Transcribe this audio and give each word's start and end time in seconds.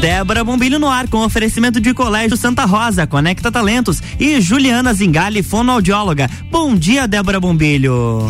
Débora 0.00 0.42
Bombilho 0.42 0.78
no 0.78 0.88
ar 0.88 1.06
com 1.08 1.18
oferecimento 1.18 1.78
de 1.78 1.92
Colégio 1.92 2.34
Santa 2.34 2.64
Rosa, 2.64 3.06
Conecta 3.06 3.52
Talentos 3.52 4.02
e 4.18 4.40
Juliana 4.40 4.94
Zingali, 4.94 5.42
fonoaudióloga. 5.42 6.26
Bom 6.50 6.74
dia, 6.74 7.06
Débora 7.06 7.38
Bombilho. 7.38 8.26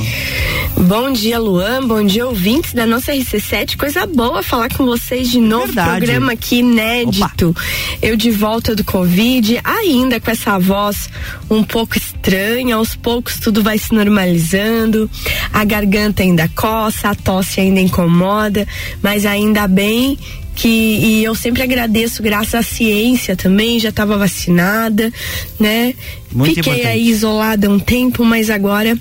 Bom 0.76 1.12
dia, 1.12 1.38
Luan. 1.38 1.86
Bom 1.86 2.04
dia, 2.04 2.26
ouvintes 2.26 2.74
da 2.74 2.86
nossa 2.86 3.12
RC7. 3.12 3.76
Coisa 3.76 4.04
boa 4.04 4.42
falar 4.42 4.68
com 4.74 4.84
vocês 4.84 5.30
de 5.30 5.40
novo. 5.40 5.66
Verdade. 5.66 5.90
Programa 5.90 6.32
aqui 6.32 6.56
inédito. 6.56 7.50
Opa. 7.50 7.60
Eu 8.02 8.16
de 8.16 8.32
volta 8.32 8.74
do 8.74 8.82
Covid, 8.82 9.60
ainda 9.62 10.18
com 10.18 10.30
essa 10.30 10.58
voz 10.58 11.08
um 11.48 11.62
pouco 11.62 11.96
estranha. 11.96 12.74
Aos 12.74 12.96
poucos 12.96 13.38
tudo 13.38 13.62
vai 13.62 13.78
se 13.78 13.94
normalizando. 13.94 15.08
A 15.52 15.64
garganta 15.64 16.24
ainda 16.24 16.48
coça, 16.48 17.10
a 17.10 17.14
tosse 17.14 17.60
ainda 17.60 17.80
incomoda, 17.80 18.66
mas 19.00 19.24
ainda 19.24 19.68
bem 19.68 20.18
que 20.60 20.68
e 20.68 21.24
eu 21.24 21.34
sempre 21.34 21.62
agradeço 21.62 22.22
graças 22.22 22.54
à 22.54 22.62
ciência 22.62 23.34
também, 23.34 23.80
já 23.80 23.88
estava 23.88 24.18
vacinada, 24.18 25.10
né? 25.58 25.94
Muito 26.30 26.56
Fiquei 26.56 26.72
importante. 26.74 26.86
aí 26.86 27.08
isolada 27.08 27.70
um 27.70 27.78
tempo, 27.78 28.24
mas 28.26 28.50
agora 28.50 28.96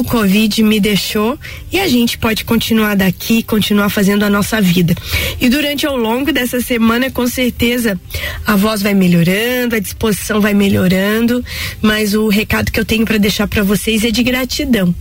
o 0.00 0.04
Covid 0.04 0.62
me 0.62 0.80
deixou 0.80 1.38
e 1.72 1.78
a 1.78 1.88
gente 1.88 2.18
pode 2.18 2.44
continuar 2.44 2.94
daqui, 2.94 3.42
continuar 3.42 3.88
fazendo 3.88 4.24
a 4.24 4.30
nossa 4.30 4.60
vida. 4.60 4.94
E 5.40 5.48
durante 5.48 5.86
ao 5.86 5.96
longo 5.96 6.32
dessa 6.32 6.60
semana, 6.60 7.10
com 7.10 7.26
certeza, 7.26 7.98
a 8.46 8.56
voz 8.56 8.82
vai 8.82 8.94
melhorando, 8.94 9.76
a 9.76 9.78
disposição 9.78 10.40
vai 10.40 10.54
melhorando, 10.54 11.44
mas 11.80 12.14
o 12.14 12.28
recado 12.28 12.70
que 12.70 12.80
eu 12.80 12.84
tenho 12.84 13.04
para 13.04 13.18
deixar 13.18 13.46
para 13.46 13.62
vocês 13.62 14.04
é 14.04 14.10
de 14.10 14.22
gratidão. 14.22 14.94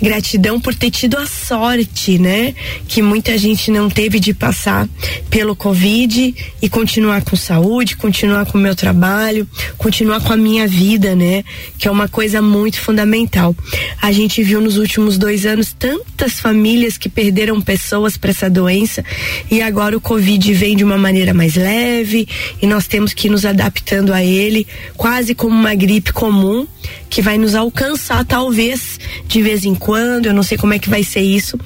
Gratidão 0.00 0.60
por 0.60 0.74
ter 0.74 0.90
tido 0.90 1.16
a 1.16 1.26
sorte, 1.26 2.18
né? 2.18 2.54
Que 2.88 3.02
muita 3.02 3.36
gente 3.38 3.70
não 3.70 3.88
teve 3.88 4.18
de 4.20 4.34
passar 4.34 4.88
pelo 5.30 5.54
Covid 5.56 6.34
e 6.60 6.68
continuar 6.68 7.22
com 7.22 7.36
saúde, 7.36 7.96
continuar 7.96 8.46
com 8.46 8.58
o 8.58 8.60
meu 8.60 8.74
trabalho, 8.74 9.48
continuar 9.76 10.20
com 10.20 10.32
a 10.32 10.36
minha 10.36 10.66
vida, 10.66 11.14
né? 11.14 11.44
Que 11.78 11.88
é 11.88 11.90
uma 11.90 12.08
coisa 12.08 12.40
muito 12.42 12.80
fundamental. 12.80 13.54
A 14.00 14.12
gente 14.12 14.35
viu 14.42 14.60
nos 14.60 14.76
últimos 14.76 15.18
dois 15.18 15.46
anos 15.46 15.72
tantas 15.72 16.40
famílias 16.40 16.96
que 16.96 17.08
perderam 17.08 17.60
pessoas 17.60 18.16
para 18.16 18.30
essa 18.30 18.50
doença 18.50 19.04
e 19.50 19.62
agora 19.62 19.96
o 19.96 20.00
Covid 20.00 20.52
vem 20.54 20.76
de 20.76 20.84
uma 20.84 20.98
maneira 20.98 21.32
mais 21.32 21.54
leve 21.54 22.28
e 22.60 22.66
nós 22.66 22.86
temos 22.86 23.12
que 23.12 23.28
ir 23.28 23.30
nos 23.30 23.44
adaptando 23.44 24.12
a 24.12 24.22
ele, 24.22 24.66
quase 24.96 25.34
como 25.34 25.54
uma 25.54 25.74
gripe 25.74 26.12
comum 26.12 26.66
que 27.08 27.22
vai 27.22 27.38
nos 27.38 27.54
alcançar 27.54 28.24
talvez 28.24 28.98
de 29.26 29.42
vez 29.42 29.64
em 29.64 29.74
quando. 29.74 30.26
Eu 30.26 30.34
não 30.34 30.42
sei 30.42 30.58
como 30.58 30.74
é 30.74 30.78
que 30.78 30.88
vai 30.88 31.02
ser 31.02 31.22
isso, 31.22 31.58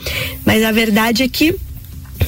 mas 0.45 0.63
a 0.63 0.73
verdade 0.73 1.23
é 1.23 1.29
que 1.29 1.55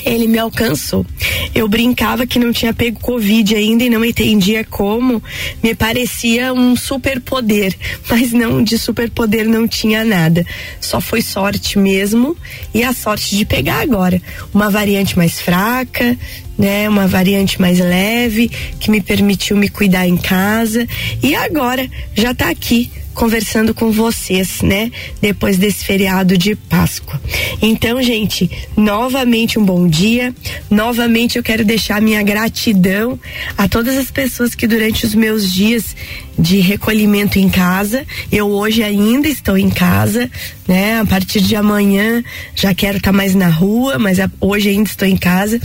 ele 0.04 0.26
me 0.26 0.38
alcançou. 0.38 1.06
Eu 1.54 1.68
brincava 1.68 2.26
que 2.26 2.38
não 2.38 2.52
tinha 2.52 2.72
pego 2.72 3.00
Covid 3.00 3.54
ainda 3.54 3.84
e 3.84 3.90
não 3.90 4.04
entendia 4.04 4.64
como. 4.64 5.22
Me 5.62 5.74
parecia 5.74 6.52
um 6.52 6.76
superpoder, 6.76 7.74
mas 8.08 8.32
não, 8.32 8.62
de 8.62 8.78
superpoder 8.78 9.46
não 9.46 9.66
tinha 9.68 10.04
nada. 10.04 10.44
Só 10.80 11.00
foi 11.00 11.22
sorte 11.22 11.78
mesmo 11.78 12.36
e 12.74 12.82
a 12.82 12.92
sorte 12.92 13.36
de 13.36 13.44
pegar 13.44 13.80
agora. 13.80 14.20
Uma 14.52 14.70
variante 14.70 15.16
mais 15.16 15.40
fraca, 15.40 16.16
né, 16.58 16.88
uma 16.88 17.06
variante 17.06 17.60
mais 17.60 17.78
leve 17.78 18.50
que 18.78 18.90
me 18.90 19.00
permitiu 19.00 19.56
me 19.56 19.68
cuidar 19.68 20.06
em 20.06 20.16
casa 20.16 20.86
e 21.22 21.34
agora 21.34 21.88
já 22.14 22.34
tá 22.34 22.50
aqui 22.50 22.90
conversando 23.14 23.74
com 23.74 23.90
vocês, 23.90 24.62
né? 24.62 24.90
Depois 25.20 25.56
desse 25.56 25.84
feriado 25.84 26.36
de 26.36 26.54
Páscoa. 26.54 27.20
Então, 27.60 28.02
gente, 28.02 28.50
novamente 28.76 29.58
um 29.58 29.64
bom 29.64 29.86
dia. 29.86 30.34
Novamente 30.70 31.36
eu 31.36 31.42
quero 31.42 31.64
deixar 31.64 32.00
minha 32.00 32.22
gratidão 32.22 33.18
a 33.56 33.68
todas 33.68 33.96
as 33.96 34.10
pessoas 34.10 34.54
que 34.54 34.66
durante 34.66 35.06
os 35.06 35.14
meus 35.14 35.52
dias 35.52 35.94
de 36.38 36.60
recolhimento 36.60 37.38
em 37.38 37.48
casa, 37.48 38.06
eu 38.30 38.48
hoje 38.48 38.82
ainda 38.82 39.28
estou 39.28 39.56
em 39.56 39.70
casa, 39.70 40.30
né? 40.66 41.00
A 41.00 41.04
partir 41.04 41.40
de 41.40 41.54
amanhã 41.54 42.22
já 42.54 42.74
quero 42.74 42.98
estar 42.98 43.10
tá 43.10 43.16
mais 43.16 43.34
na 43.34 43.48
rua, 43.48 43.98
mas 43.98 44.18
a, 44.18 44.30
hoje 44.40 44.70
ainda 44.70 44.88
estou 44.88 45.06
em 45.06 45.16
casa. 45.16 45.60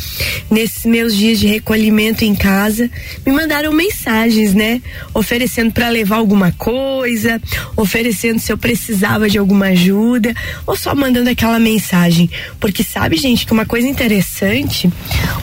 Nesses 0.50 0.86
meus 0.86 1.16
dias 1.16 1.40
de 1.40 1.48
recolhimento 1.48 2.24
em 2.24 2.36
casa, 2.36 2.90
me 3.26 3.32
mandaram 3.32 3.72
mensagens, 3.72 4.54
né? 4.54 4.82
Oferecendo 5.14 5.72
para 5.72 5.90
levar 5.90 6.18
alguma 6.18 6.52
coisa, 6.52 7.42
oferecendo 7.76 8.40
se 8.40 8.52
eu 8.52 8.58
precisava 8.58 9.30
de 9.30 9.38
alguma 9.38 9.68
ajuda, 9.68 10.34
ou 10.66 10.76
só 10.76 10.94
mandando 10.94 11.30
aquela 11.30 11.60
mensagem. 11.60 12.30
Porque 12.60 12.84
sabe, 12.84 13.18
gente, 13.18 13.46
que 13.46 13.54
uma 13.54 13.66
coisa 13.66 13.88
interessante, 13.88 14.90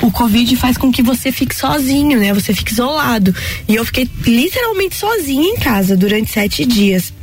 o 0.01 0.11
Covid 0.11 0.57
faz 0.57 0.77
com 0.77 0.93
que 0.93 1.03
você 1.03 1.33
fique 1.33 1.55
sozinho, 1.55 2.19
né? 2.19 2.33
Você 2.35 2.53
fique 2.53 2.73
isolado. 2.73 3.35
E 3.69 3.75
eu 3.75 3.85
fiquei 3.85 4.09
literalmente 4.27 4.97
sozinha 5.15 5.49
em 5.49 5.57
casa 5.57 5.97
durante 5.97 6.31
sete 6.31 6.65
dias. 6.65 7.14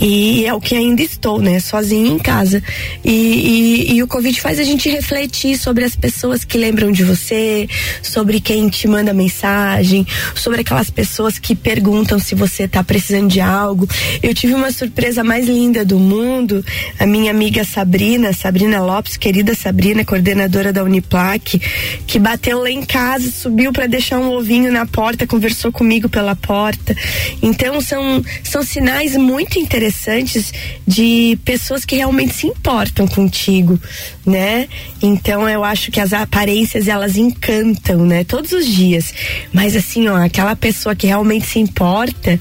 E 0.00 0.46
é 0.46 0.54
o 0.54 0.60
que 0.60 0.76
ainda 0.76 1.02
estou, 1.02 1.40
né? 1.40 1.58
Sozinha 1.60 2.08
em 2.08 2.18
casa. 2.18 2.62
E, 3.04 3.10
e, 3.10 3.94
e, 3.94 4.02
o 4.02 4.06
Covid 4.06 4.40
faz 4.40 4.58
a 4.58 4.62
gente 4.62 4.88
refletir 4.88 5.58
sobre 5.58 5.84
as 5.84 5.96
pessoas 5.96 6.44
que 6.44 6.58
lembram 6.58 6.92
de 6.92 7.02
você, 7.02 7.68
sobre 8.02 8.40
quem 8.40 8.68
te 8.68 8.86
manda 8.86 9.12
mensagem, 9.12 10.06
sobre 10.34 10.60
aquelas 10.60 10.90
pessoas 10.90 11.38
que 11.38 11.54
perguntam 11.54 12.18
se 12.18 12.34
você 12.34 12.68
tá 12.68 12.84
precisando 12.84 13.28
de 13.28 13.40
algo. 13.40 13.88
Eu 14.22 14.34
tive 14.34 14.54
uma 14.54 14.70
surpresa 14.70 15.24
mais 15.24 15.46
linda 15.46 15.84
do 15.84 15.98
mundo. 15.98 16.64
A 16.98 17.06
minha 17.06 17.30
amiga 17.30 17.64
Sabrina, 17.64 18.32
Sabrina 18.32 18.80
Lopes, 18.80 19.16
querida 19.16 19.54
Sabrina, 19.54 20.04
coordenadora 20.04 20.72
da 20.72 20.84
Uniplac, 20.84 21.60
que 22.06 22.18
bateu 22.18 22.60
lá 22.60 22.70
em 22.70 22.84
casa, 22.84 23.30
subiu 23.30 23.72
para 23.72 23.86
deixar 23.86 24.18
um 24.18 24.32
ovinho 24.32 24.70
na 24.70 24.86
porta, 24.86 25.26
conversou 25.26 25.72
comigo 25.72 26.08
pela 26.08 26.36
porta. 26.36 26.96
Então 27.42 27.80
são, 27.80 28.22
são 28.44 28.62
sinais 28.62 29.16
muito 29.16 29.47
interessantes 29.56 30.52
de 30.84 31.38
pessoas 31.44 31.84
que 31.84 31.94
realmente 31.94 32.34
se 32.34 32.46
importam 32.48 33.06
contigo, 33.06 33.78
né? 34.26 34.68
Então 35.00 35.48
eu 35.48 35.62
acho 35.62 35.92
que 35.92 36.00
as 36.00 36.12
aparências 36.12 36.88
elas 36.88 37.16
encantam, 37.16 38.04
né? 38.04 38.24
Todos 38.24 38.50
os 38.50 38.66
dias. 38.66 39.14
Mas 39.52 39.76
assim, 39.76 40.08
ó, 40.08 40.16
aquela 40.16 40.56
pessoa 40.56 40.96
que 40.96 41.06
realmente 41.06 41.46
se 41.46 41.60
importa, 41.60 42.38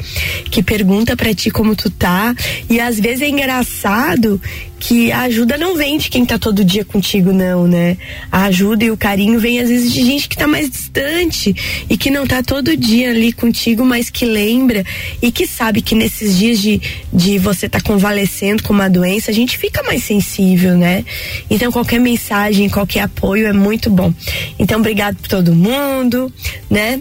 que 0.50 0.64
pergunta 0.64 1.16
para 1.16 1.34
ti 1.34 1.52
como 1.52 1.76
tu 1.76 1.92
tá, 1.92 2.34
e 2.68 2.80
às 2.80 3.00
vezes 3.00 3.22
é 3.22 3.30
engraçado 3.30 4.42
que 4.80 5.12
a 5.12 5.22
ajuda 5.22 5.58
não 5.58 5.76
vem 5.76 5.98
de 5.98 6.10
quem 6.10 6.26
tá 6.26 6.38
todo 6.38 6.64
dia 6.64 6.86
contigo, 6.86 7.32
não, 7.34 7.68
né? 7.68 7.98
A 8.32 8.46
ajuda 8.46 8.86
e 8.86 8.92
o 8.92 8.98
carinho 8.98 9.40
vem 9.40 9.60
às 9.60 9.70
vezes 9.70 9.92
de 9.92 10.04
gente 10.04 10.30
que 10.30 10.38
tá 10.38 10.48
mais 10.48 10.70
distante 10.70 11.56
e 11.90 11.98
que 11.98 12.10
não 12.10 12.26
tá 12.28 12.44
todo 12.44 12.76
dia 12.78 13.10
ali 13.10 13.32
contigo, 13.32 13.86
mas 13.86 14.10
que 14.10 14.26
lembra 14.26 14.86
e 15.22 15.32
que 15.32 15.48
sabe 15.48 15.82
que 15.82 15.96
nesses 15.96 16.38
dias 16.38 16.60
de, 16.60 16.82
de 17.12 17.38
você 17.40 17.68
tá 17.68 17.82
convalescendo 17.82 18.64
com 18.64 18.74
uma 18.74 18.90
doença, 18.90 19.32
a 19.32 19.34
gente 19.34 19.58
fica 19.58 19.84
mais 19.84 20.04
sensível, 20.04 20.78
né? 20.78 21.04
Então 21.50 21.72
qualquer 21.72 22.00
mensagem, 22.00 22.70
qualquer 22.70 23.02
apoio 23.02 23.48
é 23.48 23.54
muito 23.54 23.90
bom. 23.90 24.14
Então 24.60 24.80
obrigado 24.80 25.18
por 25.18 25.28
todo 25.28 25.54
mundo, 25.54 26.32
né? 26.70 27.00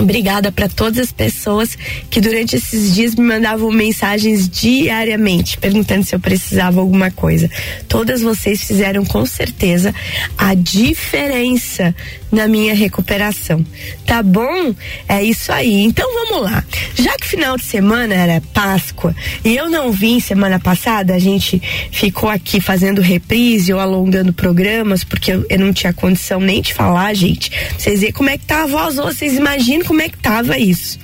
Obrigada 0.00 0.52
para 0.52 0.68
todas 0.68 0.98
as 0.98 1.12
pessoas 1.12 1.76
que 2.08 2.20
durante 2.20 2.56
esses 2.56 2.94
dias 2.94 3.14
me 3.14 3.24
mandavam 3.24 3.70
mensagens 3.70 4.48
diariamente 4.48 5.58
perguntando 5.58 6.04
se 6.04 6.14
eu 6.14 6.20
precisava 6.20 6.80
alguma 6.80 7.10
coisa. 7.10 7.50
Todas 7.88 8.22
vocês 8.22 8.62
fizeram 8.62 9.04
com 9.04 9.26
certeza 9.26 9.94
a 10.38 10.54
diferença 10.54 11.94
na 12.32 12.48
minha 12.48 12.74
recuperação. 12.74 13.64
Tá 14.06 14.22
bom? 14.22 14.74
É 15.06 15.22
isso 15.22 15.52
aí. 15.52 15.84
Então 15.84 16.08
vamos 16.12 16.50
lá. 16.50 16.64
Já 16.94 17.14
que 17.18 17.28
final 17.28 17.56
de 17.56 17.64
semana 17.64 18.14
era 18.14 18.42
Páscoa 18.54 19.14
e 19.44 19.54
eu 19.54 19.68
não 19.68 19.92
vim 19.92 20.18
semana 20.18 20.58
passada, 20.58 21.14
a 21.14 21.18
gente 21.18 21.60
ficou 21.90 22.30
aqui 22.30 22.60
fazendo 22.60 23.02
reprise 23.02 23.72
ou 23.72 23.78
alongando 23.78 24.32
programas 24.32 25.04
porque 25.04 25.32
eu, 25.32 25.44
eu 25.48 25.58
não 25.58 25.72
tinha 25.72 25.92
condição 25.92 26.40
nem 26.40 26.62
de 26.62 26.72
falar, 26.72 27.14
gente. 27.14 27.52
Vocês 27.76 28.00
veem 28.00 28.12
como 28.12 28.30
é 28.30 28.38
que 28.38 28.46
tá 28.46 28.62
a 28.62 28.66
voz, 28.66 28.96
vocês 28.96 29.36
imaginam 29.36 29.84
como 29.84 30.00
é 30.00 30.08
que 30.08 30.16
tava 30.16 30.58
isso. 30.58 30.98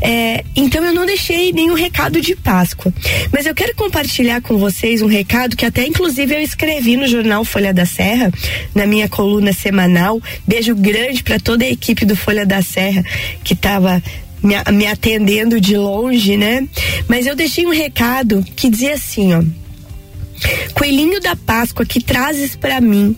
É, 0.00 0.44
então 0.54 0.84
eu 0.84 0.92
não 0.92 1.06
deixei 1.06 1.52
nenhum 1.52 1.74
recado 1.74 2.20
de 2.20 2.34
Páscoa. 2.34 2.92
Mas 3.32 3.46
eu 3.46 3.54
quero 3.54 3.74
compartilhar 3.76 4.40
com 4.40 4.58
vocês 4.58 5.00
um 5.02 5.06
recado 5.06 5.56
que 5.56 5.64
até 5.64 5.86
inclusive 5.86 6.34
eu 6.34 6.40
escrevi 6.40 6.96
no 6.96 7.06
jornal 7.06 7.44
Folha 7.44 7.72
da 7.72 7.86
Serra, 7.86 8.32
na 8.74 8.86
minha 8.86 9.08
coluna 9.08 9.52
semanal. 9.52 10.20
Beijo 10.56 10.74
grande 10.74 11.22
para 11.22 11.38
toda 11.38 11.66
a 11.66 11.68
equipe 11.68 12.06
do 12.06 12.16
Folha 12.16 12.46
da 12.46 12.62
Serra 12.62 13.04
que 13.44 13.52
estava 13.52 14.02
me, 14.42 14.54
me 14.72 14.86
atendendo 14.86 15.60
de 15.60 15.76
longe, 15.76 16.34
né? 16.34 16.66
Mas 17.06 17.26
eu 17.26 17.36
deixei 17.36 17.66
um 17.66 17.74
recado 17.74 18.42
que 18.56 18.70
dizia 18.70 18.94
assim, 18.94 19.34
ó. 19.34 19.42
Coelhinho 20.72 21.20
da 21.20 21.36
Páscoa 21.36 21.84
que 21.84 22.02
trazes 22.02 22.56
para 22.56 22.80
mim 22.80 23.14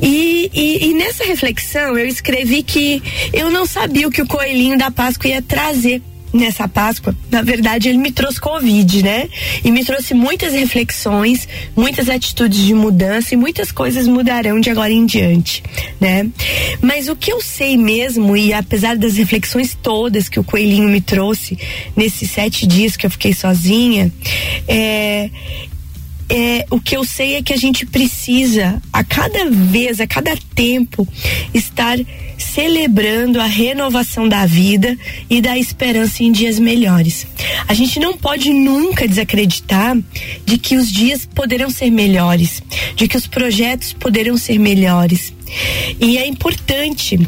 e, 0.00 0.48
e, 0.54 0.86
e, 0.86 0.94
nessa 0.94 1.24
reflexão 1.24 1.98
eu 1.98 2.06
escrevi 2.06 2.62
que 2.62 3.02
eu 3.32 3.50
não 3.50 3.66
sabia 3.66 4.06
o 4.06 4.10
que 4.10 4.22
o 4.22 4.26
coelhinho 4.26 4.78
da 4.78 4.92
Páscoa 4.92 5.30
ia 5.30 5.42
trazer 5.42 6.00
nessa 6.32 6.68
Páscoa, 6.68 7.16
na 7.30 7.42
verdade, 7.42 7.88
ele 7.88 7.98
me 7.98 8.12
trouxe 8.12 8.40
Covid, 8.40 9.02
né? 9.02 9.28
E 9.64 9.70
me 9.70 9.84
trouxe 9.84 10.14
muitas 10.14 10.52
reflexões, 10.52 11.48
muitas 11.76 12.08
atitudes 12.08 12.58
de 12.58 12.74
mudança 12.74 13.34
e 13.34 13.36
muitas 13.36 13.72
coisas 13.72 14.06
mudarão 14.06 14.60
de 14.60 14.70
agora 14.70 14.92
em 14.92 15.06
diante, 15.06 15.62
né? 16.00 16.28
Mas 16.80 17.08
o 17.08 17.16
que 17.16 17.32
eu 17.32 17.40
sei 17.40 17.76
mesmo, 17.76 18.36
e 18.36 18.52
apesar 18.52 18.96
das 18.96 19.16
reflexões 19.16 19.76
todas 19.80 20.28
que 20.28 20.40
o 20.40 20.44
Coelhinho 20.44 20.88
me 20.88 21.00
trouxe 21.00 21.58
nesses 21.96 22.30
sete 22.30 22.66
dias 22.66 22.96
que 22.96 23.06
eu 23.06 23.10
fiquei 23.10 23.32
sozinha, 23.32 24.12
é, 24.66 25.30
é, 26.28 26.66
o 26.70 26.80
que 26.80 26.96
eu 26.96 27.04
sei 27.04 27.36
é 27.36 27.42
que 27.42 27.52
a 27.52 27.56
gente 27.56 27.86
precisa, 27.86 28.82
a 28.92 29.02
cada 29.02 29.48
vez, 29.50 30.00
a 30.00 30.06
cada 30.06 30.36
tempo, 30.54 31.08
estar 31.54 31.98
celebrando 32.36 33.40
a 33.40 33.46
renovação 33.46 34.28
da 34.28 34.46
vida 34.46 34.96
e 35.28 35.40
da 35.40 35.58
esperança 35.58 36.22
em 36.22 36.30
dias 36.30 36.58
melhores. 36.58 37.26
A 37.66 37.74
gente 37.74 37.98
não 37.98 38.16
pode 38.16 38.52
nunca 38.52 39.08
desacreditar 39.08 39.96
de 40.44 40.58
que 40.58 40.76
os 40.76 40.92
dias 40.92 41.26
poderão 41.26 41.70
ser 41.70 41.90
melhores, 41.90 42.62
de 42.94 43.08
que 43.08 43.16
os 43.16 43.26
projetos 43.26 43.92
poderão 43.92 44.36
ser 44.36 44.58
melhores. 44.58 45.32
E 45.98 46.18
é 46.18 46.26
importante 46.26 47.18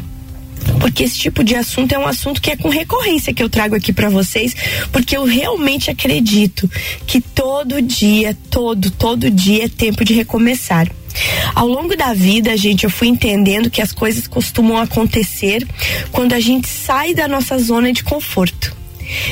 porque 0.79 1.03
esse 1.03 1.17
tipo 1.17 1.43
de 1.43 1.55
assunto 1.55 1.93
é 1.93 1.97
um 1.99 2.07
assunto 2.07 2.41
que 2.41 2.51
é 2.51 2.55
com 2.55 2.69
recorrência 2.69 3.33
que 3.33 3.43
eu 3.43 3.49
trago 3.49 3.75
aqui 3.75 3.93
para 3.93 4.09
vocês, 4.09 4.55
porque 4.91 5.15
eu 5.15 5.23
realmente 5.23 5.89
acredito 5.89 6.69
que 7.05 7.21
todo 7.21 7.81
dia, 7.81 8.37
todo, 8.49 8.89
todo 8.91 9.29
dia 9.29 9.65
é 9.65 9.69
tempo 9.69 10.03
de 10.03 10.13
recomeçar. 10.13 10.89
Ao 11.53 11.67
longo 11.67 11.95
da 11.95 12.13
vida, 12.13 12.55
gente, 12.55 12.85
eu 12.85 12.89
fui 12.89 13.07
entendendo 13.07 13.69
que 13.69 13.81
as 13.81 13.91
coisas 13.91 14.27
costumam 14.27 14.77
acontecer 14.77 15.67
quando 16.11 16.33
a 16.33 16.39
gente 16.39 16.67
sai 16.67 17.13
da 17.13 17.27
nossa 17.27 17.57
zona 17.57 17.91
de 17.91 18.03
conforto. 18.03 18.80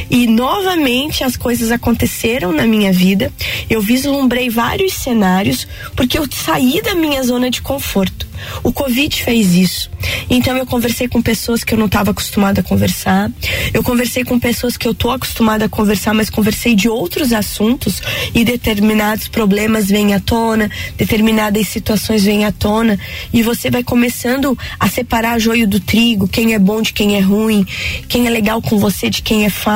E 0.10 0.28
novamente 0.28 1.24
as 1.24 1.38
coisas 1.38 1.72
aconteceram 1.72 2.52
na 2.52 2.66
minha 2.66 2.92
vida. 2.92 3.32
Eu 3.70 3.82
vislumbrei 3.82 4.50
vários 4.50 4.94
cenários 4.94 5.68
porque 5.96 6.18
eu 6.18 6.28
saí 6.32 6.82
da 6.82 6.96
minha 6.96 7.22
zona 7.24 7.50
de 7.50 7.62
conforto. 7.62 8.30
O 8.64 8.72
Covid 8.72 9.24
fez 9.24 9.54
isso. 9.54 9.90
Então 10.30 10.56
eu 10.58 10.66
conversei 10.66 11.08
com 11.08 11.22
pessoas 11.22 11.64
que 11.64 11.74
eu 11.74 11.78
não 11.78 11.88
estava 11.88 12.12
acostumada 12.12 12.62
a 12.62 12.64
conversar. 12.64 13.32
Eu 13.74 13.84
conversei 13.84 14.24
com 14.24 14.40
pessoas 14.40 14.78
que 14.78 14.88
eu 14.88 14.94
tô 14.94 15.12
acostumada 15.12 15.66
a 15.66 15.70
conversar, 15.70 16.14
mas 16.14 16.30
conversei 16.30 16.76
de 16.76 16.88
outros 16.88 17.34
assuntos 17.34 18.02
e 18.34 18.44
determinados 18.44 19.28
problemas 19.28 19.88
vêm 19.88 20.14
à 20.14 20.20
tona, 20.20 20.70
determinadas 20.98 21.68
situações 21.68 22.24
vêm 22.24 22.46
à 22.46 22.52
tona 22.52 22.98
e 23.34 23.44
você 23.44 23.70
vai 23.70 23.84
começando 23.84 24.58
a 24.80 24.88
separar 24.88 25.40
joio 25.40 25.68
do 25.68 25.80
trigo, 25.80 26.28
quem 26.28 26.54
é 26.54 26.60
bom 26.60 26.82
de 26.82 26.94
quem 26.94 27.16
é 27.16 27.20
ruim, 27.20 27.66
quem 28.08 28.28
é 28.28 28.30
legal 28.30 28.62
com 28.62 28.78
você 28.78 29.10
de 29.10 29.22
quem 29.22 29.46
é 29.46 29.50
falso. 29.50 29.69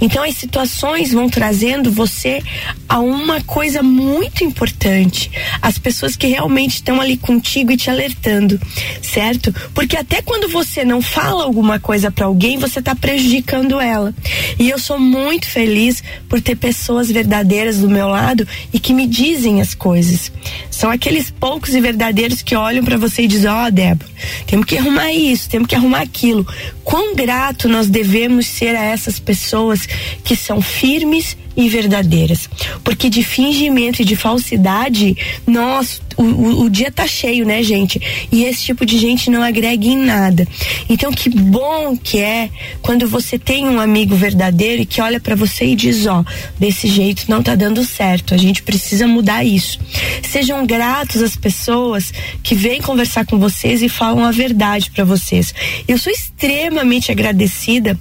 Então 0.00 0.22
as 0.22 0.36
situações 0.36 1.12
vão 1.12 1.28
trazendo 1.28 1.90
você 1.90 2.42
a 2.88 2.98
uma 3.00 3.40
coisa 3.42 3.82
muito 3.82 4.44
importante. 4.44 5.30
As 5.60 5.78
pessoas 5.78 6.16
que 6.16 6.26
realmente 6.26 6.74
estão 6.76 7.00
ali 7.00 7.16
contigo 7.16 7.72
e 7.72 7.76
te 7.76 7.90
alertando, 7.90 8.60
certo? 9.02 9.54
Porque 9.74 9.96
até 9.96 10.22
quando 10.22 10.48
você 10.48 10.84
não 10.84 11.00
fala 11.00 11.44
alguma 11.44 11.78
coisa 11.78 12.10
para 12.10 12.26
alguém, 12.26 12.58
você 12.58 12.78
está 12.78 12.94
prejudicando 12.94 13.80
ela. 13.80 14.14
E 14.58 14.68
eu 14.68 14.78
sou 14.78 14.98
muito 14.98 15.46
feliz 15.46 16.02
por 16.28 16.40
ter 16.40 16.56
pessoas 16.56 17.10
verdadeiras 17.10 17.78
do 17.78 17.88
meu 17.88 18.08
lado 18.08 18.46
e 18.72 18.78
que 18.78 18.92
me 18.92 19.06
dizem 19.06 19.60
as 19.60 19.74
coisas. 19.74 20.30
São 20.78 20.92
aqueles 20.92 21.28
poucos 21.28 21.74
e 21.74 21.80
verdadeiros 21.80 22.40
que 22.40 22.54
olham 22.54 22.84
para 22.84 22.96
você 22.96 23.22
e 23.22 23.26
dizem: 23.26 23.50
Ó, 23.50 23.66
oh, 23.66 23.70
Débora, 23.72 24.08
temos 24.46 24.64
que 24.64 24.78
arrumar 24.78 25.12
isso, 25.12 25.50
temos 25.50 25.66
que 25.66 25.74
arrumar 25.74 26.02
aquilo. 26.02 26.46
Quão 26.84 27.16
grato 27.16 27.68
nós 27.68 27.88
devemos 27.88 28.46
ser 28.46 28.76
a 28.76 28.84
essas 28.84 29.18
pessoas 29.18 29.88
que 30.22 30.36
são 30.36 30.62
firmes 30.62 31.36
e 31.58 31.68
verdadeiras. 31.68 32.48
Porque 32.84 33.10
de 33.10 33.24
fingimento 33.24 34.00
e 34.00 34.04
de 34.04 34.14
falsidade, 34.14 35.16
nós, 35.44 36.00
o, 36.16 36.22
o, 36.22 36.60
o, 36.62 36.70
dia 36.70 36.92
tá 36.92 37.04
cheio, 37.04 37.44
né, 37.44 37.64
gente? 37.64 38.00
E 38.30 38.44
esse 38.44 38.62
tipo 38.62 38.86
de 38.86 38.96
gente 38.96 39.28
não 39.28 39.42
agrega 39.42 39.84
em 39.84 39.96
nada. 39.96 40.46
Então, 40.88 41.12
que 41.12 41.28
bom 41.28 41.96
que 41.96 42.20
é 42.20 42.48
quando 42.80 43.08
você 43.08 43.36
tem 43.36 43.66
um 43.66 43.80
amigo 43.80 44.14
verdadeiro 44.14 44.82
e 44.82 44.86
que 44.86 45.00
olha 45.00 45.18
para 45.18 45.34
você 45.34 45.64
e 45.64 45.74
diz: 45.74 46.06
Ó, 46.06 46.24
desse 46.56 46.86
jeito 46.86 47.24
não 47.28 47.42
tá 47.42 47.56
dando 47.56 47.84
certo, 47.84 48.34
a 48.34 48.36
gente 48.36 48.62
precisa 48.62 49.08
mudar 49.08 49.42
isso. 49.42 49.80
Sejam 50.22 50.64
gratos 50.64 51.20
às 51.20 51.34
pessoas 51.34 52.12
que 52.40 52.54
vêm 52.54 52.80
conversar 52.80 53.26
com 53.26 53.36
vocês 53.36 53.82
e 53.82 53.88
falam 53.88 54.24
a 54.24 54.30
verdade 54.30 54.92
para 54.92 55.04
vocês. 55.04 55.52
Eu 55.88 55.98
sou 55.98 56.12
extremamente 56.12 57.10
agradecida 57.10 57.98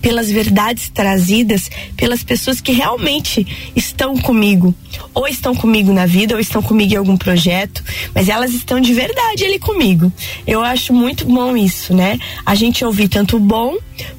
pelas 0.00 0.30
verdades 0.30 0.88
trazidas 0.88 1.70
pelas 1.96 2.22
pessoas 2.22 2.60
que 2.60 2.72
realmente 2.72 3.46
estão 3.74 4.16
comigo, 4.16 4.74
ou 5.12 5.26
estão 5.26 5.54
comigo 5.54 5.92
na 5.92 6.06
vida, 6.06 6.34
ou 6.34 6.40
estão 6.40 6.62
comigo 6.62 6.94
em 6.94 6.96
algum 6.96 7.16
projeto, 7.16 7.82
mas 8.14 8.28
elas 8.28 8.52
estão 8.52 8.80
de 8.80 8.92
verdade 8.92 9.44
ali 9.44 9.58
comigo. 9.58 10.12
Eu 10.46 10.62
acho 10.62 10.92
muito 10.92 11.24
bom 11.26 11.56
isso, 11.56 11.94
né? 11.94 12.18
A 12.44 12.54
gente 12.54 12.84
ouvir 12.84 13.08
tanto 13.08 13.36
o 13.36 13.40
bom 13.40 13.76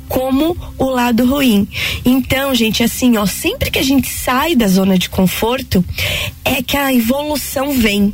como 0.07 0.56
o 0.78 0.86
lado 0.86 1.25
ruim. 1.25 1.68
Então, 2.06 2.54
gente, 2.54 2.84
assim, 2.84 3.18
ó, 3.18 3.25
sempre 3.25 3.72
que 3.72 3.80
a 3.80 3.84
gente 3.84 4.08
sai 4.08 4.56
da 4.56 4.68
zona 4.68 4.98
de 4.98 5.10
conforto, 5.10 5.84
é 6.44 6.62
que 6.62 6.78
a 6.78 6.94
evolução 6.94 7.72
vem. 7.72 8.13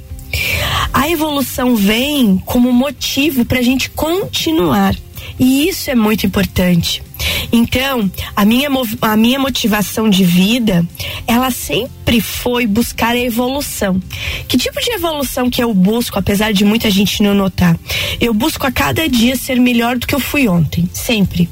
A 0.94 1.10
evolução 1.10 1.76
vem 1.76 2.42
como 2.46 2.72
motivo 2.72 3.46
para 3.46 3.60
a 3.60 3.64
gente 3.64 3.90
continuar. 3.90 4.96
E 5.40 5.68
isso 5.68 5.90
é 5.90 5.96
muito 5.96 6.26
importante. 6.26 7.04
Então, 7.52 8.10
a 8.36 8.46
minha, 8.46 8.70
a 9.02 9.18
minha 9.18 9.40
motivação 9.40 10.10
de 10.10 10.24
vida, 10.24 10.86
ela 11.28 11.52
sempre 11.52 12.20
foi 12.22 12.66
buscar 12.66 13.16
a 13.16 13.20
evolução. 13.20 14.02
Que 14.48 14.58
tipo 14.58 14.80
de 14.82 14.92
evolução 14.92 15.50
que 15.50 15.64
eu 15.64 15.74
busco, 15.74 16.18
apesar 16.18 16.54
de 16.54 16.66
muita 16.66 16.90
gente 16.90 17.24
não 17.24 17.34
notar? 17.34 17.78
Eu 18.20 18.34
busco 18.34 18.66
a 18.66 18.72
cada 18.72 19.08
dia 19.08 19.36
ser 19.36 19.60
melhor 19.60 19.98
do 19.98 20.08
que 20.08 20.16
eu 20.16 20.20
fui 20.20 20.48
ontem, 20.48 20.90
sempre. 20.94 21.50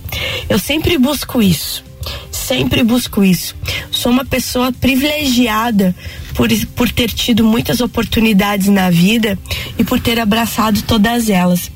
Eu 0.48 0.60
sempre 0.60 0.98
busco 0.98 1.42
isso. 1.42 1.84
Sempre 2.32 2.84
busco 2.84 3.24
isso. 3.24 3.56
Sou 3.92 4.12
uma 4.12 4.26
pessoa 4.26 4.72
privilegiada 4.72 5.96
por, 6.34 6.50
por 6.76 6.92
ter 6.92 7.12
tido 7.12 7.44
muitas 7.44 7.82
oportunidades 7.82 8.68
na 8.68 8.90
vida 8.90 9.38
e 9.78 9.84
por 9.84 10.00
ter 10.00 10.20
abraçado 10.20 10.82
todas 10.84 11.30
elas. 11.30 11.70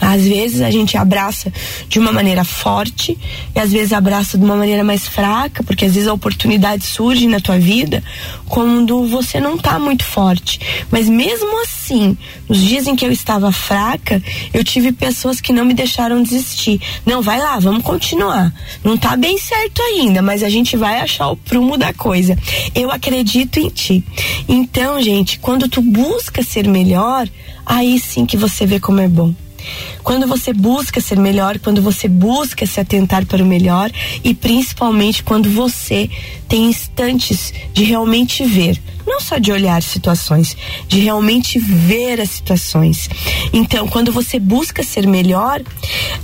Às 0.00 0.22
vezes 0.26 0.60
a 0.60 0.70
gente 0.70 0.96
abraça 0.96 1.52
de 1.88 1.98
uma 1.98 2.12
maneira 2.12 2.44
forte 2.44 3.18
e 3.54 3.58
às 3.58 3.72
vezes 3.72 3.92
abraça 3.92 4.36
de 4.38 4.44
uma 4.44 4.56
maneira 4.56 4.84
mais 4.84 5.06
fraca, 5.06 5.62
porque 5.62 5.84
às 5.84 5.94
vezes 5.94 6.08
a 6.08 6.12
oportunidade 6.12 6.84
surge 6.84 7.26
na 7.26 7.40
tua 7.40 7.58
vida 7.58 8.02
quando 8.48 9.06
você 9.06 9.40
não 9.40 9.56
tá 9.56 9.78
muito 9.78 10.04
forte. 10.04 10.60
Mas 10.90 11.08
mesmo 11.08 11.62
assim, 11.62 12.16
nos 12.48 12.58
dias 12.58 12.86
em 12.86 12.96
que 12.96 13.04
eu 13.04 13.12
estava 13.12 13.50
fraca, 13.52 14.22
eu 14.52 14.62
tive 14.62 14.92
pessoas 14.92 15.40
que 15.40 15.52
não 15.52 15.64
me 15.64 15.74
deixaram 15.74 16.22
desistir. 16.22 16.80
Não, 17.04 17.22
vai 17.22 17.38
lá, 17.38 17.58
vamos 17.58 17.82
continuar. 17.82 18.52
Não 18.84 18.96
tá 18.96 19.16
bem 19.16 19.38
certo 19.38 19.82
ainda, 19.82 20.22
mas 20.22 20.42
a 20.42 20.48
gente 20.48 20.76
vai 20.76 21.00
achar 21.00 21.28
o 21.28 21.36
prumo 21.36 21.76
da 21.76 21.92
coisa. 21.92 22.36
Eu 22.74 22.90
acredito 22.90 23.58
em 23.58 23.68
ti. 23.68 24.04
Então, 24.48 25.00
gente, 25.02 25.38
quando 25.38 25.68
tu 25.68 25.80
busca 25.80 26.42
ser 26.42 26.68
melhor, 26.68 27.28
aí 27.64 27.98
sim 27.98 28.26
que 28.26 28.36
você 28.36 28.66
vê 28.66 28.78
como 28.78 29.00
é 29.00 29.08
bom. 29.08 29.34
Quando 30.02 30.26
você 30.26 30.52
busca 30.52 31.00
ser 31.00 31.18
melhor, 31.18 31.58
quando 31.58 31.82
você 31.82 32.08
busca 32.08 32.66
se 32.66 32.80
atentar 32.80 33.26
para 33.26 33.42
o 33.42 33.46
melhor 33.46 33.90
e 34.22 34.34
principalmente 34.34 35.22
quando 35.22 35.50
você 35.50 36.08
tem 36.48 36.66
instantes 36.66 37.52
de 37.72 37.84
realmente 37.84 38.44
ver, 38.44 38.80
não 39.06 39.20
só 39.20 39.38
de 39.38 39.52
olhar 39.52 39.82
situações, 39.82 40.56
de 40.88 41.00
realmente 41.00 41.58
ver 41.58 42.20
as 42.20 42.30
situações. 42.30 43.08
Então, 43.52 43.88
quando 43.88 44.12
você 44.12 44.38
busca 44.38 44.82
ser 44.82 45.06
melhor, 45.06 45.62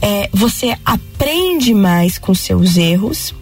é, 0.01 0.29
você 0.33 0.77
aprende 0.85 1.75
mais 1.75 2.19
com 2.19 2.35
seus 2.35 2.77
erros 2.77 3.35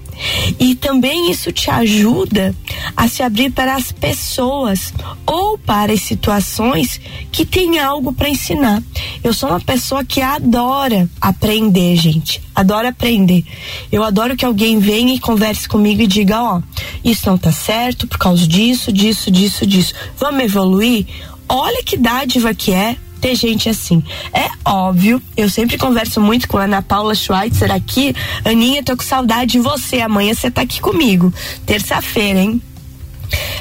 e 0.59 0.75
também 0.75 1.31
isso 1.31 1.53
te 1.53 1.71
ajuda 1.71 2.55
a 2.97 3.09
se 3.09 3.23
abrir 3.23 3.51
para 3.51 3.75
as 3.75 3.93
pessoas 3.93 4.93
ou 5.27 5.59
para 5.59 5.93
as 5.93 6.03
situações 6.03 7.01
que 7.31 7.45
tem 7.45 7.79
algo 7.79 8.13
para 8.13 8.29
ensinar. 8.29 8.83
Eu 9.23 9.33
sou 9.33 9.49
uma 9.49 9.61
pessoa 9.61 10.05
que 10.05 10.21
adora 10.21 11.09
aprender, 11.21 11.97
gente. 11.97 12.43
Adora 12.55 12.89
aprender. 12.89 13.45
Eu 13.91 14.03
adoro 14.03 14.37
que 14.37 14.45
alguém 14.45 14.79
venha 14.79 15.15
e 15.15 15.21
converse 15.21 15.69
comigo 15.69 16.03
e 16.03 16.07
diga, 16.07 16.43
ó, 16.43 16.59
oh, 16.59 16.63
isso 17.05 17.29
não 17.29 17.39
tá 17.39 17.53
certo 17.53 18.07
por 18.07 18.19
causa 18.19 18.47
disso, 18.47 18.93
disso, 18.93 19.31
disso, 19.31 19.67
disso. 19.67 19.95
Vamos 20.19 20.45
evoluir? 20.45 21.07
Olha 21.49 21.83
que 21.83 21.97
dádiva 21.97 22.55
que 22.55 22.73
é 22.73 22.97
ter 23.21 23.35
gente 23.35 23.69
assim. 23.69 24.03
É 24.33 24.49
óbvio, 24.65 25.23
eu 25.37 25.49
sempre 25.49 25.77
converso 25.79 26.21
muito 26.21 26.49
com 26.49 26.59
a 26.59 26.65
Ana 26.65 26.83
Paula 26.83 27.15
Schweitzer 27.15 27.71
aqui. 27.71 28.15
Aninha, 28.45 28.83
tô 28.83 28.97
com 28.97 29.03
saudade 29.03 29.53
de 29.53 29.61
você. 29.61 30.01
Amanhã 30.01 30.35
você 30.35 30.51
tá 30.51 30.63
aqui 30.63 30.81
comigo. 30.81 31.33
Terça-feira, 31.67 32.41
hein? 32.41 32.63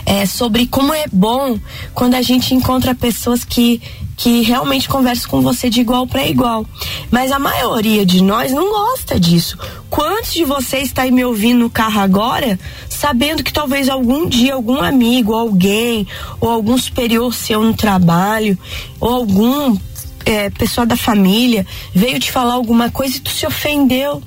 É, 0.05 0.25
sobre 0.25 0.67
como 0.67 0.93
é 0.93 1.05
bom 1.11 1.59
quando 1.93 2.15
a 2.15 2.21
gente 2.21 2.53
encontra 2.53 2.95
pessoas 2.95 3.43
que 3.43 3.81
que 4.19 4.41
realmente 4.41 4.89
conversam 4.89 5.29
com 5.29 5.41
você 5.41 5.69
de 5.69 5.79
igual 5.79 6.05
para 6.05 6.27
igual. 6.27 6.65
Mas 7.09 7.31
a 7.31 7.39
maioria 7.39 8.05
de 8.05 8.21
nós 8.21 8.51
não 8.51 8.69
gosta 8.69 9.17
disso. 9.17 9.57
Quantos 9.89 10.33
de 10.33 10.43
vocês 10.43 10.87
está 10.87 11.03
aí 11.03 11.11
me 11.11 11.23
ouvindo 11.23 11.59
no 11.59 11.69
carro 11.69 12.01
agora, 12.01 12.59
sabendo 12.89 13.45
que 13.45 13.53
talvez 13.53 13.87
algum 13.87 14.27
dia 14.27 14.55
algum 14.55 14.83
amigo, 14.83 15.33
alguém, 15.33 16.05
ou 16.41 16.49
algum 16.49 16.77
superior 16.77 17.33
seu 17.33 17.63
no 17.63 17.73
trabalho, 17.73 18.59
ou 18.99 19.13
algum 19.13 19.77
é, 20.25 20.49
pessoa 20.49 20.85
da 20.85 20.97
família 20.97 21.65
veio 21.95 22.19
te 22.19 22.29
falar 22.29 22.55
alguma 22.55 22.91
coisa 22.91 23.15
e 23.15 23.19
tu 23.21 23.29
se 23.29 23.47
ofendeu. 23.47 24.21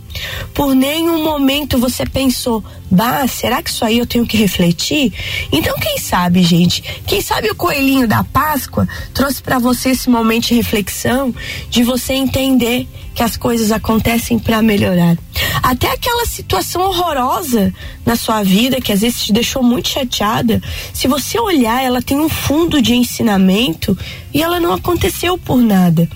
Por 0.54 0.74
nenhum 0.74 1.22
momento 1.22 1.78
você 1.78 2.04
pensou, 2.04 2.62
bah, 2.90 3.26
será 3.26 3.62
que 3.62 3.70
isso 3.70 3.84
aí 3.84 3.98
eu 3.98 4.06
tenho 4.06 4.26
que 4.26 4.36
refletir? 4.36 5.12
Então, 5.50 5.74
quem 5.78 5.98
sabe, 5.98 6.42
gente? 6.42 6.82
Quem 7.06 7.20
sabe 7.20 7.50
o 7.50 7.54
coelhinho 7.54 8.06
da 8.06 8.24
Páscoa 8.24 8.86
trouxe 9.14 9.42
para 9.42 9.58
você 9.58 9.90
esse 9.90 10.10
momento 10.10 10.48
de 10.48 10.54
reflexão, 10.54 11.34
de 11.70 11.82
você 11.82 12.12
entender 12.12 12.86
que 13.14 13.22
as 13.22 13.36
coisas 13.36 13.70
acontecem 13.70 14.38
para 14.38 14.62
melhorar. 14.62 15.16
Até 15.62 15.90
aquela 15.90 16.26
situação 16.26 16.82
horrorosa 16.82 17.72
na 18.04 18.16
sua 18.16 18.42
vida 18.42 18.80
que 18.80 18.92
às 18.92 19.00
vezes 19.00 19.24
te 19.24 19.32
deixou 19.32 19.62
muito 19.62 19.88
chateada, 19.88 20.62
se 20.92 21.06
você 21.06 21.38
olhar, 21.38 21.82
ela 21.82 22.02
tem 22.02 22.18
um 22.18 22.28
fundo 22.28 22.80
de 22.80 22.94
ensinamento 22.94 23.96
e 24.32 24.42
ela 24.42 24.58
não 24.58 24.72
aconteceu 24.72 25.36
por 25.36 25.58
nada. 25.58 26.08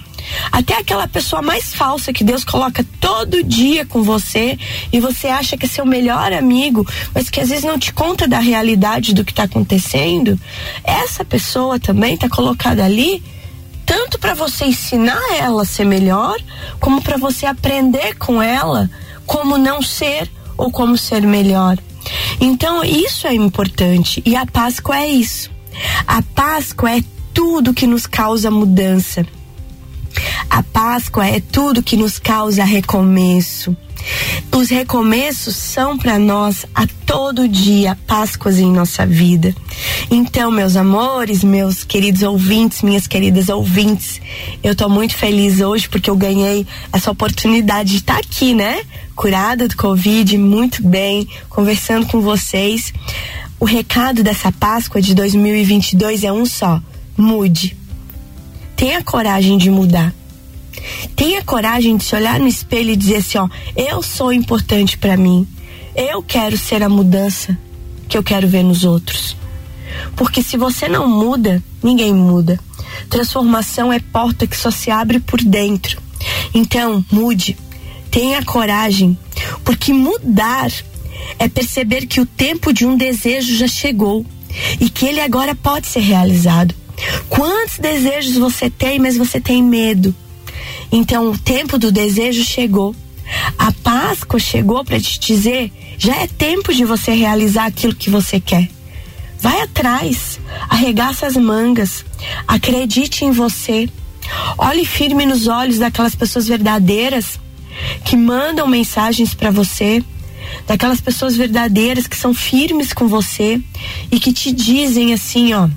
Até 0.50 0.78
aquela 0.78 1.06
pessoa 1.08 1.42
mais 1.42 1.74
falsa 1.74 2.12
que 2.12 2.24
Deus 2.24 2.44
coloca 2.44 2.84
todo 3.00 3.42
dia 3.42 3.84
com 3.84 4.02
você 4.02 4.58
e 4.92 5.00
você 5.00 5.28
acha 5.28 5.56
que 5.56 5.66
é 5.66 5.68
seu 5.68 5.86
melhor 5.86 6.32
amigo, 6.32 6.86
mas 7.14 7.28
que 7.30 7.40
às 7.40 7.48
vezes 7.48 7.64
não 7.64 7.78
te 7.78 7.92
conta 7.92 8.26
da 8.26 8.38
realidade 8.38 9.14
do 9.14 9.24
que 9.24 9.32
está 9.32 9.44
acontecendo, 9.44 10.38
essa 10.84 11.24
pessoa 11.24 11.78
também 11.78 12.14
está 12.14 12.28
colocada 12.28 12.84
ali 12.84 13.22
tanto 13.84 14.18
para 14.18 14.34
você 14.34 14.64
ensinar 14.64 15.22
ela 15.38 15.62
a 15.62 15.64
ser 15.64 15.84
melhor, 15.84 16.36
como 16.80 17.00
para 17.00 17.16
você 17.16 17.46
aprender 17.46 18.16
com 18.16 18.42
ela 18.42 18.90
como 19.26 19.58
não 19.58 19.82
ser 19.82 20.30
ou 20.56 20.70
como 20.70 20.96
ser 20.96 21.22
melhor. 21.22 21.78
Então, 22.40 22.84
isso 22.84 23.26
é 23.26 23.34
importante 23.34 24.22
e 24.24 24.36
a 24.36 24.46
Páscoa 24.46 24.98
é 24.98 25.08
isso. 25.08 25.50
A 26.06 26.22
Páscoa 26.22 26.90
é 26.96 27.02
tudo 27.34 27.74
que 27.74 27.86
nos 27.86 28.06
causa 28.06 28.50
mudança. 28.50 29.26
A 30.48 30.62
Páscoa 30.62 31.26
é 31.26 31.40
tudo 31.40 31.82
que 31.82 31.96
nos 31.96 32.18
causa 32.18 32.64
recomeço. 32.64 33.76
Os 34.52 34.70
recomeços 34.70 35.54
são 35.54 35.98
para 35.98 36.18
nós 36.18 36.64
a 36.74 36.86
todo 37.04 37.46
dia 37.46 37.98
Páscoas 38.06 38.58
em 38.58 38.72
nossa 38.72 39.04
vida. 39.04 39.54
Então, 40.10 40.50
meus 40.50 40.76
amores, 40.76 41.44
meus 41.44 41.84
queridos 41.84 42.22
ouvintes, 42.22 42.82
minhas 42.82 43.06
queridas 43.06 43.48
ouvintes, 43.48 44.20
eu 44.62 44.72
estou 44.72 44.88
muito 44.88 45.14
feliz 45.14 45.60
hoje 45.60 45.88
porque 45.88 46.08
eu 46.08 46.16
ganhei 46.16 46.66
essa 46.92 47.10
oportunidade 47.10 47.90
de 47.90 47.96
estar 47.98 48.14
tá 48.14 48.20
aqui, 48.20 48.54
né? 48.54 48.80
Curada 49.14 49.68
do 49.68 49.76
Covid, 49.76 50.38
muito 50.38 50.82
bem, 50.82 51.28
conversando 51.50 52.06
com 52.06 52.20
vocês. 52.20 52.94
O 53.60 53.64
recado 53.64 54.22
dessa 54.22 54.50
Páscoa 54.50 55.02
de 55.02 55.14
2022 55.14 56.24
é 56.24 56.32
um 56.32 56.46
só: 56.46 56.80
mude. 57.16 57.76
Tenha 58.76 59.02
coragem 59.02 59.56
de 59.56 59.70
mudar. 59.70 60.14
Tenha 61.16 61.42
coragem 61.42 61.96
de 61.96 62.04
se 62.04 62.14
olhar 62.14 62.38
no 62.38 62.46
espelho 62.46 62.90
e 62.90 62.96
dizer 62.96 63.16
assim, 63.16 63.38
ó, 63.38 63.48
eu 63.74 64.02
sou 64.02 64.32
importante 64.32 64.98
para 64.98 65.16
mim. 65.16 65.48
Eu 65.94 66.22
quero 66.22 66.58
ser 66.58 66.82
a 66.82 66.88
mudança 66.88 67.58
que 68.06 68.18
eu 68.18 68.22
quero 68.22 68.46
ver 68.46 68.62
nos 68.62 68.84
outros. 68.84 69.36
Porque 70.14 70.42
se 70.42 70.56
você 70.56 70.88
não 70.88 71.08
muda, 71.08 71.62
ninguém 71.82 72.12
muda. 72.12 72.60
Transformação 73.08 73.92
é 73.92 73.98
porta 73.98 74.46
que 74.46 74.56
só 74.56 74.70
se 74.70 74.90
abre 74.90 75.20
por 75.20 75.40
dentro. 75.42 76.00
Então, 76.54 77.04
mude. 77.10 77.56
Tenha 78.10 78.42
coragem, 78.44 79.18
porque 79.64 79.92
mudar 79.92 80.70
é 81.38 81.48
perceber 81.48 82.06
que 82.06 82.20
o 82.20 82.26
tempo 82.26 82.72
de 82.72 82.86
um 82.86 82.96
desejo 82.96 83.56
já 83.56 83.68
chegou 83.68 84.24
e 84.80 84.88
que 84.88 85.06
ele 85.06 85.20
agora 85.20 85.54
pode 85.54 85.86
ser 85.86 86.00
realizado. 86.00 86.74
Quantos 87.28 87.78
desejos 87.78 88.36
você 88.36 88.70
tem, 88.70 88.98
mas 88.98 89.16
você 89.16 89.40
tem 89.40 89.62
medo? 89.62 90.14
Então 90.90 91.30
o 91.30 91.38
tempo 91.38 91.78
do 91.78 91.92
desejo 91.92 92.44
chegou. 92.44 92.94
A 93.58 93.72
Páscoa 93.72 94.38
chegou 94.38 94.84
para 94.84 95.00
te 95.00 95.18
dizer: 95.18 95.72
já 95.98 96.16
é 96.16 96.26
tempo 96.26 96.72
de 96.72 96.84
você 96.84 97.12
realizar 97.12 97.66
aquilo 97.66 97.94
que 97.94 98.10
você 98.10 98.40
quer. 98.40 98.68
Vai 99.40 99.60
atrás, 99.60 100.40
arregaça 100.68 101.26
as 101.26 101.36
mangas, 101.36 102.04
acredite 102.46 103.24
em 103.24 103.30
você. 103.30 103.88
Olhe 104.58 104.84
firme 104.84 105.26
nos 105.26 105.46
olhos 105.46 105.78
daquelas 105.78 106.14
pessoas 106.14 106.48
verdadeiras 106.48 107.38
que 108.04 108.16
mandam 108.16 108.66
mensagens 108.66 109.34
para 109.34 109.50
você, 109.50 110.02
daquelas 110.66 111.00
pessoas 111.00 111.36
verdadeiras 111.36 112.06
que 112.06 112.16
são 112.16 112.32
firmes 112.32 112.92
com 112.92 113.06
você 113.06 113.60
e 114.10 114.18
que 114.18 114.32
te 114.32 114.50
dizem 114.50 115.12
assim, 115.12 115.52
ó, 115.52 115.68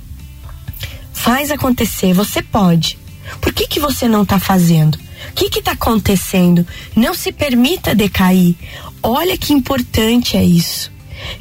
faz 1.20 1.50
acontecer, 1.50 2.14
você 2.14 2.40
pode. 2.40 2.98
Por 3.42 3.52
que, 3.52 3.66
que 3.66 3.78
você 3.78 4.08
não 4.08 4.22
está 4.22 4.40
fazendo? 4.40 4.98
O 5.30 5.34
que 5.34 5.58
está 5.58 5.72
acontecendo? 5.72 6.66
Não 6.96 7.12
se 7.12 7.30
permita 7.30 7.94
decair. 7.94 8.54
Olha 9.02 9.36
que 9.36 9.52
importante 9.52 10.36
é 10.38 10.42
isso. 10.42 10.90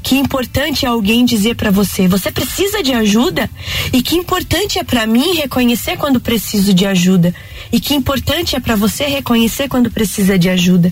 Que 0.04 0.18
importante 0.18 0.86
é 0.86 0.90
alguém 0.90 1.24
dizer 1.24 1.56
para 1.56 1.72
você, 1.72 2.10
você 2.10 2.30
precisa 2.30 2.84
de 2.84 2.92
ajuda? 2.92 3.50
E 3.94 4.04
que 4.04 4.18
importante 4.18 4.78
é 4.78 4.84
para 4.84 5.08
mim 5.08 5.36
reconhecer 5.36 5.96
quando 5.96 6.20
preciso 6.20 6.74
de 6.74 6.86
ajuda? 6.86 7.34
E 7.72 7.80
que 7.80 7.96
importante 7.96 8.58
é 8.58 8.60
para 8.60 8.76
você 8.76 9.06
reconhecer 9.06 9.70
quando 9.70 9.90
precisa 9.90 10.38
de 10.38 10.50
ajuda? 10.50 10.92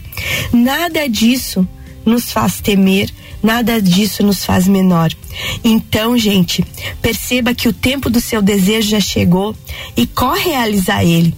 Nada 0.54 1.10
disso 1.10 1.68
nos 2.06 2.32
faz 2.32 2.62
temer, 2.62 3.10
nada 3.48 3.82
disso 3.82 4.24
nos 4.24 4.44
faz 4.44 4.68
menor. 4.68 5.10
Então, 5.64 6.18
gente, 6.18 6.66
perceba 7.02 7.56
que 7.56 7.70
o 7.70 7.74
tempo 7.74 8.10
do 8.10 8.20
seu 8.20 8.42
desejo 8.42 8.90
já 8.90 9.00
chegou 9.00 9.56
e 9.96 10.06
corre 10.06 10.50
realizar 10.50 11.06
ele. 11.06 11.34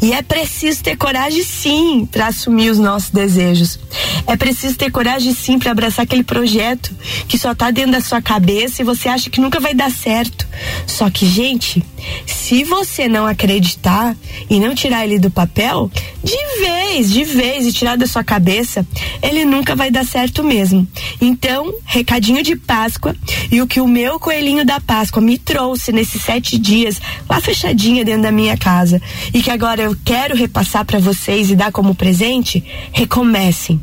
E 0.00 0.12
é 0.12 0.22
preciso 0.22 0.82
ter 0.82 0.96
coragem 0.96 1.42
sim 1.42 2.08
para 2.10 2.28
assumir 2.28 2.70
os 2.70 2.78
nossos 2.78 3.10
desejos. 3.10 3.78
É 4.26 4.36
preciso 4.36 4.76
ter 4.76 4.90
coragem 4.90 5.34
sim 5.34 5.58
para 5.58 5.72
abraçar 5.72 6.04
aquele 6.04 6.22
projeto 6.22 6.94
que 7.28 7.36
só 7.36 7.54
tá 7.54 7.70
dentro 7.70 7.92
da 7.92 8.00
sua 8.00 8.22
cabeça 8.22 8.80
e 8.80 8.84
você 8.84 9.08
acha 9.08 9.28
que 9.28 9.40
nunca 9.40 9.60
vai 9.60 9.74
dar 9.74 9.90
certo. 9.90 10.46
Só 10.86 11.10
que, 11.10 11.26
gente, 11.26 11.84
se 12.26 12.64
você 12.64 13.08
não 13.08 13.26
acreditar 13.26 14.16
e 14.48 14.58
não 14.58 14.74
tirar 14.74 15.04
ele 15.04 15.18
do 15.18 15.30
papel, 15.30 15.90
de 16.26 16.60
vez, 16.60 17.12
de 17.12 17.22
vez 17.22 17.66
e 17.66 17.72
tirar 17.72 17.96
da 17.96 18.04
sua 18.04 18.24
cabeça, 18.24 18.84
ele 19.22 19.44
nunca 19.44 19.76
vai 19.76 19.92
dar 19.92 20.04
certo 20.04 20.42
mesmo. 20.42 20.86
Então, 21.20 21.72
recadinho 21.84 22.42
de 22.42 22.56
Páscoa 22.56 23.14
e 23.50 23.62
o 23.62 23.66
que 23.66 23.80
o 23.80 23.86
meu 23.86 24.18
coelhinho 24.18 24.64
da 24.64 24.80
Páscoa 24.80 25.22
me 25.22 25.38
trouxe 25.38 25.92
nesses 25.92 26.20
sete 26.20 26.58
dias 26.58 27.00
lá 27.30 27.40
fechadinha 27.40 28.04
dentro 28.04 28.22
da 28.22 28.32
minha 28.32 28.56
casa 28.56 29.00
e 29.32 29.40
que 29.40 29.52
agora 29.52 29.82
eu 29.82 29.96
quero 30.04 30.34
repassar 30.34 30.84
para 30.84 30.98
vocês 30.98 31.48
e 31.48 31.54
dar 31.54 31.70
como 31.70 31.94
presente, 31.94 32.64
recomecem. 32.92 33.80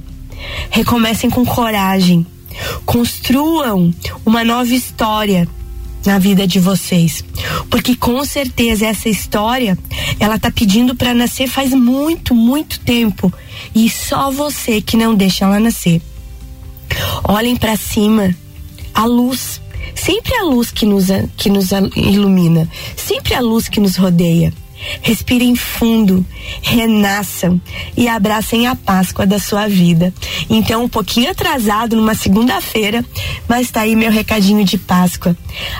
Recomecem 0.69 1.29
com 1.29 1.45
coragem. 1.45 2.27
Construam 2.85 3.93
uma 4.25 4.43
nova 4.43 4.73
história 4.73 5.47
na 6.05 6.19
vida 6.19 6.45
de 6.45 6.59
vocês. 6.59 7.23
Porque 7.69 7.95
com 7.95 8.23
certeza 8.25 8.87
essa 8.87 9.09
história, 9.09 9.77
ela 10.19 10.39
tá 10.39 10.51
pedindo 10.51 10.95
para 10.95 11.13
nascer 11.13 11.47
faz 11.47 11.71
muito, 11.71 12.35
muito 12.35 12.79
tempo, 12.79 13.31
e 13.73 13.89
só 13.89 14.31
você 14.31 14.81
que 14.81 14.97
não 14.97 15.15
deixa 15.15 15.45
ela 15.45 15.59
nascer. 15.59 16.01
Olhem 17.23 17.55
para 17.55 17.75
cima, 17.75 18.35
a 18.93 19.05
luz, 19.05 19.61
sempre 19.95 20.33
a 20.35 20.43
luz 20.43 20.71
que 20.71 20.85
nos 20.85 21.07
que 21.35 21.49
nos 21.49 21.71
ilumina, 21.95 22.69
sempre 22.95 23.33
a 23.33 23.39
luz 23.39 23.67
que 23.67 23.79
nos 23.79 23.95
rodeia. 23.95 24.53
Respirem 25.01 25.55
fundo, 25.55 26.25
renasçam 26.61 27.59
e 27.95 28.07
abracem 28.07 28.67
a 28.67 28.75
Páscoa 28.75 29.25
da 29.25 29.39
sua 29.39 29.67
vida. 29.67 30.13
Então, 30.49 30.83
um 30.83 30.89
pouquinho 30.89 31.31
atrasado 31.31 31.95
numa 31.95 32.15
segunda-feira, 32.15 33.03
mas 33.47 33.71
tá 33.71 33.81
aí 33.81 33.95
meu 33.95 34.11
recadinho 34.11 34.63
de 34.63 34.77
Páscoa. 34.77 35.35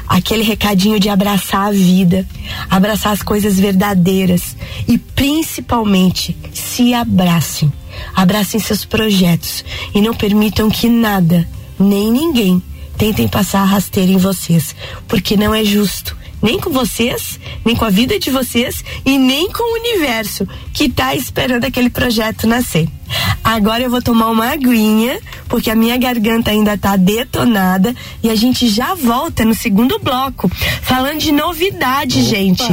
Aquele 0.07 0.43
recadinho 0.43 0.99
de 0.99 1.09
abraçar 1.09 1.67
a 1.67 1.71
vida, 1.71 2.27
abraçar 2.69 3.13
as 3.13 3.23
coisas 3.23 3.59
verdadeiras 3.59 4.55
e 4.87 4.97
principalmente 4.97 6.35
se 6.53 6.93
abracem. 6.93 7.71
Abracem 8.15 8.59
seus 8.59 8.85
projetos 8.85 9.63
e 9.93 10.01
não 10.01 10.13
permitam 10.13 10.69
que 10.69 10.89
nada, 10.89 11.47
nem 11.79 12.11
ninguém, 12.11 12.61
tentem 12.97 13.27
passar 13.27 13.61
a 13.61 13.65
rasteira 13.65 14.11
em 14.11 14.17
vocês, 14.17 14.75
porque 15.07 15.37
não 15.37 15.53
é 15.53 15.63
justo 15.63 16.17
nem 16.43 16.59
com 16.59 16.69
vocês, 16.69 17.39
nem 17.65 17.73
com 17.75 17.85
a 17.85 17.89
vida 17.89 18.19
de 18.19 18.29
vocês 18.29 18.83
e 19.05 19.17
nem 19.17 19.49
com 19.49 19.63
o 19.63 19.79
universo 19.79 20.45
que 20.73 20.85
está 20.85 21.15
esperando 21.15 21.63
aquele 21.63 21.89
projeto 21.89 22.45
nascer. 22.45 22.87
Agora 23.43 23.83
eu 23.83 23.89
vou 23.89 24.01
tomar 24.01 24.29
uma 24.29 24.51
aguinha, 24.51 25.19
porque 25.47 25.69
a 25.69 25.75
minha 25.75 25.95
garganta 25.97 26.51
ainda 26.51 26.77
tá 26.77 26.95
detonada 26.95 27.95
e 28.21 28.29
a 28.29 28.35
gente 28.35 28.67
já 28.67 28.93
volta 28.95 29.45
no 29.45 29.53
segundo 29.53 29.99
bloco, 29.99 30.49
falando 30.81 31.19
de 31.19 31.31
novidade, 31.31 32.19
Opa. 32.19 32.29
gente. 32.29 32.63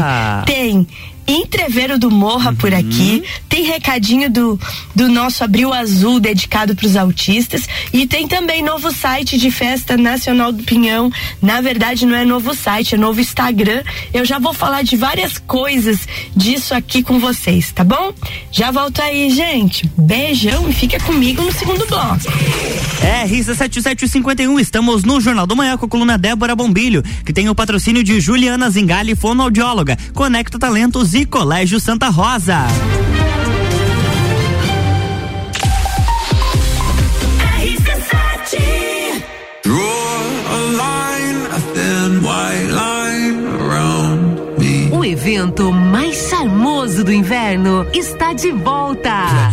Tem 0.46 0.86
Entreveiro 1.26 1.98
do 1.98 2.10
Morra 2.10 2.50
uhum. 2.50 2.56
por 2.56 2.74
aqui, 2.74 3.22
tem 3.48 3.64
recadinho 3.64 4.30
do, 4.30 4.58
do 4.94 5.08
nosso 5.08 5.44
Abril 5.44 5.72
Azul 5.72 6.18
dedicado 6.18 6.74
para 6.74 6.86
os 6.86 6.96
autistas 6.96 7.68
e 7.92 8.06
tem 8.06 8.26
também 8.26 8.62
novo 8.62 8.92
site 8.92 9.38
de 9.38 9.50
Festa 9.50 9.96
Nacional 9.96 10.52
do 10.52 10.62
Pinhão. 10.62 11.10
Na 11.40 11.60
verdade, 11.60 12.06
não 12.06 12.16
é 12.16 12.24
novo 12.24 12.54
site, 12.54 12.94
é 12.94 12.98
novo 12.98 13.20
Instagram. 13.20 13.82
Eu 14.12 14.24
já 14.24 14.38
vou 14.38 14.52
falar 14.52 14.82
de 14.82 14.96
várias 14.96 15.38
coisas 15.38 16.06
disso 16.34 16.74
aqui 16.74 17.02
com 17.02 17.18
vocês, 17.18 17.70
tá 17.72 17.84
bom? 17.84 18.12
Já 18.50 18.70
volto 18.70 19.00
aí, 19.00 19.30
gente. 19.30 19.88
Beijão 19.96 20.68
e 20.68 20.72
fica 20.72 20.98
comigo 21.00 21.42
no 21.42 21.52
segundo 21.52 21.86
bloco. 21.86 22.20
É, 23.02 23.24
Risa 23.24 23.54
7751, 23.54 24.60
estamos 24.60 25.04
no 25.04 25.20
Jornal 25.20 25.46
do 25.46 25.56
Manhã 25.56 25.76
com 25.76 25.86
a 25.86 25.88
coluna 25.88 26.18
Débora 26.18 26.54
Bombilho, 26.54 27.02
que 27.24 27.32
tem 27.32 27.48
o 27.48 27.54
patrocínio 27.54 28.04
de 28.04 28.20
Juliana 28.20 28.68
Zingali, 28.68 29.14
fonoaudióloga, 29.14 29.96
Conecta 30.14 30.58
Talentos 30.58 31.09
e 31.14 31.26
Colégio 31.26 31.80
Santa 31.80 32.08
Rosa. 32.08 32.66
O 44.92 45.04
evento 45.04 45.72
mais 45.72 46.28
charmoso 46.28 47.02
do 47.02 47.12
inverno 47.12 47.86
está 47.92 48.32
de 48.32 48.52
volta. 48.52 49.50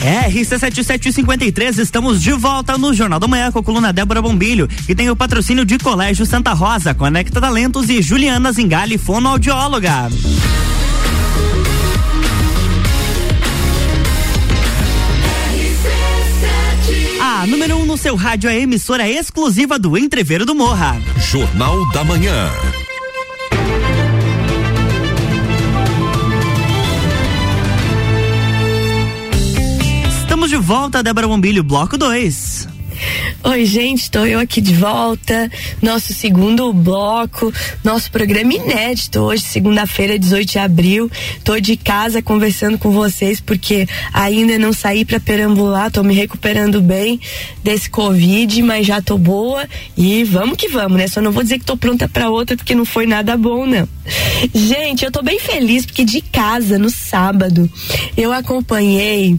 RC7753, 0.00 1.78
estamos 1.78 2.22
de 2.22 2.32
volta 2.32 2.78
no 2.78 2.94
Jornal 2.94 3.20
da 3.20 3.28
Manhã 3.28 3.52
com 3.52 3.58
a 3.58 3.62
coluna 3.62 3.92
Débora 3.92 4.22
Bombilho, 4.22 4.66
que 4.86 4.94
tem 4.94 5.10
o 5.10 5.16
patrocínio 5.16 5.64
de 5.64 5.78
Colégio 5.78 6.24
Santa 6.24 6.54
Rosa, 6.54 6.94
Conecta 6.94 7.40
Talentos 7.40 7.90
e 7.90 8.00
Juliana 8.00 8.50
Zingali, 8.50 8.96
fonoaudióloga. 8.96 10.08
A 17.20 17.46
número 17.46 17.76
1 17.76 17.80
um 17.80 17.84
no 17.84 17.98
seu 17.98 18.16
rádio 18.16 18.48
é 18.48 18.58
emissora 18.58 19.06
exclusiva 19.08 19.78
do 19.78 19.98
Entreveiro 19.98 20.46
do 20.46 20.54
Morra. 20.54 21.00
Jornal 21.18 21.86
da 21.90 22.02
Manhã. 22.02 22.50
De 30.50 30.56
volta, 30.56 31.00
Débora 31.00 31.28
Bombilho, 31.28 31.62
bloco 31.62 31.96
2. 31.96 32.69
Oi, 33.42 33.64
gente, 33.64 34.02
estou 34.02 34.26
eu 34.26 34.38
aqui 34.38 34.60
de 34.60 34.74
volta. 34.74 35.50
Nosso 35.80 36.12
segundo 36.12 36.72
bloco, 36.72 37.52
nosso 37.82 38.10
programa 38.10 38.52
inédito 38.52 39.20
hoje, 39.20 39.42
segunda-feira, 39.42 40.18
18 40.18 40.52
de 40.52 40.58
abril. 40.58 41.10
Tô 41.42 41.58
de 41.58 41.76
casa 41.76 42.20
conversando 42.20 42.78
com 42.78 42.90
vocês 42.90 43.40
porque 43.40 43.88
ainda 44.12 44.58
não 44.58 44.72
saí 44.72 45.04
para 45.04 45.18
perambular, 45.18 45.90
tô 45.90 46.02
me 46.02 46.14
recuperando 46.14 46.80
bem 46.80 47.18
desse 47.64 47.88
Covid, 47.88 48.62
mas 48.62 48.86
já 48.86 49.00
tô 49.00 49.16
boa 49.16 49.66
e 49.96 50.22
vamos 50.24 50.56
que 50.56 50.68
vamos, 50.68 50.98
né? 50.98 51.08
Só 51.08 51.20
não 51.20 51.32
vou 51.32 51.42
dizer 51.42 51.58
que 51.58 51.64
tô 51.64 51.76
pronta 51.76 52.08
para 52.08 52.28
outra 52.28 52.56
porque 52.56 52.74
não 52.74 52.84
foi 52.84 53.06
nada 53.06 53.36
bom, 53.36 53.66
não. 53.66 53.88
Gente, 54.54 55.04
eu 55.04 55.10
tô 55.10 55.22
bem 55.22 55.38
feliz 55.38 55.86
porque 55.86 56.04
de 56.04 56.20
casa 56.20 56.78
no 56.78 56.90
sábado 56.90 57.70
eu 58.16 58.32
acompanhei 58.32 59.38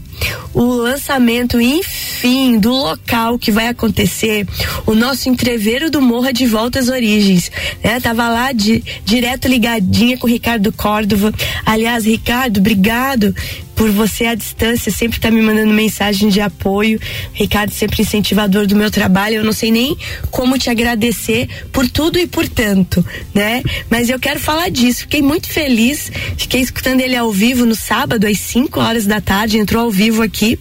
o 0.53 0.63
lançamento, 0.63 1.59
enfim, 1.59 2.57
do 2.59 2.71
local 2.71 3.37
que 3.37 3.50
vai 3.51 3.67
acontecer 3.67 4.47
o 4.85 4.95
nosso 4.95 5.29
entreveiro 5.29 5.91
do 5.91 6.01
Morra 6.01 6.33
de 6.33 6.45
Volta 6.45 6.79
às 6.79 6.89
Origens. 6.89 7.51
Né? 7.83 7.99
Tava 7.99 8.27
lá 8.29 8.51
de, 8.51 8.83
direto 9.05 9.47
ligadinha 9.47 10.17
com 10.17 10.25
o 10.25 10.29
Ricardo 10.29 10.71
Córdova. 10.71 11.33
Aliás, 11.65 12.05
Ricardo, 12.05 12.59
obrigado 12.59 13.35
por 13.81 13.89
você 13.89 14.27
à 14.27 14.35
distância, 14.35 14.91
sempre 14.91 15.19
tá 15.19 15.31
me 15.31 15.41
mandando 15.41 15.73
mensagem 15.73 16.29
de 16.29 16.39
apoio. 16.39 16.99
Ricardo, 17.33 17.71
sempre 17.71 18.03
incentivador 18.03 18.67
do 18.67 18.75
meu 18.75 18.91
trabalho. 18.91 19.37
Eu 19.37 19.43
não 19.43 19.51
sei 19.51 19.71
nem 19.71 19.97
como 20.29 20.55
te 20.55 20.69
agradecer 20.69 21.49
por 21.71 21.89
tudo 21.89 22.19
e 22.19 22.27
por 22.27 22.47
tanto, 22.47 23.03
né? 23.33 23.63
Mas 23.89 24.07
eu 24.07 24.19
quero 24.19 24.39
falar 24.39 24.69
disso. 24.69 24.99
Fiquei 24.99 25.23
muito 25.23 25.49
feliz. 25.49 26.11
Fiquei 26.37 26.61
escutando 26.61 27.01
ele 27.01 27.15
ao 27.15 27.31
vivo 27.31 27.65
no 27.65 27.73
sábado, 27.73 28.27
às 28.27 28.37
5 28.37 28.79
horas 28.79 29.07
da 29.07 29.19
tarde. 29.19 29.57
Entrou 29.57 29.85
ao 29.85 29.89
vivo 29.89 30.21
aqui 30.21 30.59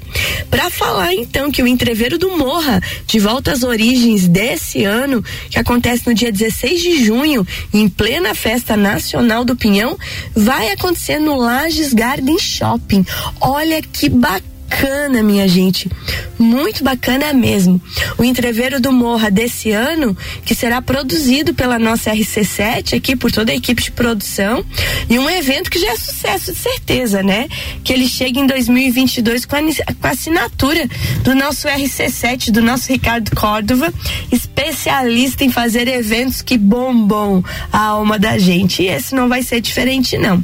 para 0.50 0.70
falar 0.70 1.12
então 1.12 1.50
que 1.50 1.62
o 1.62 1.66
entreveiro 1.66 2.16
do 2.16 2.38
Morra, 2.38 2.80
de 3.06 3.18
volta 3.18 3.52
às 3.52 3.62
origens 3.62 4.26
desse 4.26 4.84
ano, 4.84 5.22
que 5.50 5.58
acontece 5.58 6.06
no 6.06 6.14
dia 6.14 6.32
16 6.32 6.80
de 6.80 7.04
junho, 7.04 7.46
em 7.70 7.86
plena 7.86 8.34
festa 8.34 8.78
nacional 8.78 9.44
do 9.44 9.54
Pinhão, 9.54 9.98
vai 10.34 10.70
acontecer 10.70 11.18
no 11.18 11.36
Lages 11.36 11.92
Garden 11.92 12.38
Shopping. 12.38 13.04
Olha 13.40 13.82
que 13.82 14.08
bacana 14.08 15.22
minha 15.22 15.46
gente. 15.46 15.90
Muito 16.38 16.82
bacana 16.82 17.32
mesmo. 17.32 17.80
O 18.16 18.24
entreveiro 18.24 18.80
do 18.80 18.92
Morra 18.92 19.30
desse 19.30 19.72
ano, 19.72 20.16
que 20.44 20.54
será 20.54 20.80
produzido 20.80 21.52
pela 21.52 21.78
nossa 21.78 22.12
RC7 22.12 22.96
aqui 22.96 23.14
por 23.14 23.30
toda 23.30 23.52
a 23.52 23.54
equipe 23.54 23.82
de 23.82 23.90
produção, 23.90 24.64
e 25.08 25.18
um 25.18 25.28
evento 25.28 25.70
que 25.70 25.78
já 25.78 25.92
é 25.92 25.96
sucesso 25.96 26.52
de 26.52 26.58
certeza, 26.58 27.22
né? 27.22 27.48
Que 27.84 27.92
ele 27.92 28.08
chega 28.08 28.38
em 28.38 28.46
2022 28.46 29.44
com 29.44 29.56
a, 29.56 29.60
com 29.60 30.06
a 30.06 30.10
assinatura 30.10 30.88
do 31.22 31.34
nosso 31.34 31.68
RC7, 31.68 32.50
do 32.50 32.62
nosso 32.62 32.90
Ricardo 32.90 33.34
Córdova, 33.36 33.92
especialista 34.32 35.44
em 35.44 35.50
fazer 35.50 35.88
eventos 35.88 36.40
que 36.40 36.56
bombam 36.56 37.44
a 37.72 37.78
alma 37.78 38.18
da 38.18 38.38
gente. 38.38 38.82
E 38.82 38.88
esse 38.88 39.14
não 39.14 39.28
vai 39.28 39.42
ser 39.42 39.60
diferente 39.60 40.16
não. 40.16 40.42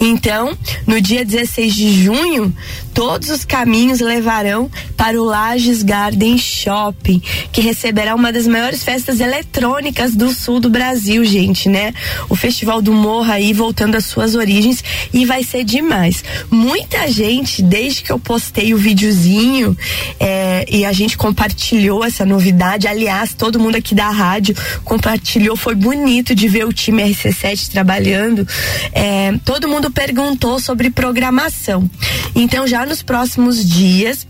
Então, 0.00 0.56
no 0.86 1.00
dia 1.00 1.24
16 1.24 1.74
de 1.74 2.04
junho, 2.04 2.54
todos 2.94 3.30
os 3.30 3.44
caminhos 3.44 4.00
levarão 4.00 4.70
para 4.96 5.20
o 5.20 5.24
Lages 5.24 5.82
Garden 5.82 6.38
Shopping, 6.38 7.20
que 7.52 7.60
receberá 7.60 8.14
uma 8.14 8.32
das 8.32 8.46
maiores 8.46 8.84
festas 8.84 9.20
eletrônicas 9.20 10.14
do 10.14 10.32
sul 10.32 10.60
do 10.60 10.70
Brasil, 10.70 11.24
gente, 11.24 11.68
né? 11.68 11.92
O 12.28 12.36
Festival 12.36 12.80
do 12.80 12.92
Morro 12.92 13.30
aí 13.30 13.52
voltando 13.52 13.96
às 13.96 14.04
suas 14.04 14.34
origens 14.34 14.82
e 15.12 15.24
vai 15.24 15.42
ser 15.42 15.64
demais. 15.64 16.22
Muita 16.50 17.10
gente, 17.10 17.62
desde 17.62 18.02
que 18.02 18.12
eu 18.12 18.18
postei 18.18 18.74
o 18.74 18.78
videozinho 18.78 19.76
é, 20.20 20.37
e 20.68 20.84
a 20.84 20.92
gente 20.92 21.16
compartilhou 21.16 22.04
essa 22.04 22.24
novidade, 22.24 22.86
aliás, 22.86 23.34
todo 23.34 23.60
mundo 23.60 23.76
aqui 23.76 23.94
da 23.94 24.10
rádio 24.10 24.54
compartilhou, 24.84 25.56
foi 25.56 25.74
bonito 25.74 26.34
de 26.34 26.48
ver 26.48 26.66
o 26.66 26.72
time 26.72 27.02
RC7 27.02 27.68
trabalhando. 27.68 28.46
É, 28.92 29.32
todo 29.44 29.68
mundo 29.68 29.90
perguntou 29.90 30.58
sobre 30.60 30.90
programação. 30.90 31.88
Então, 32.34 32.66
já 32.66 32.86
nos 32.86 33.02
próximos 33.02 33.68
dias, 33.68 34.26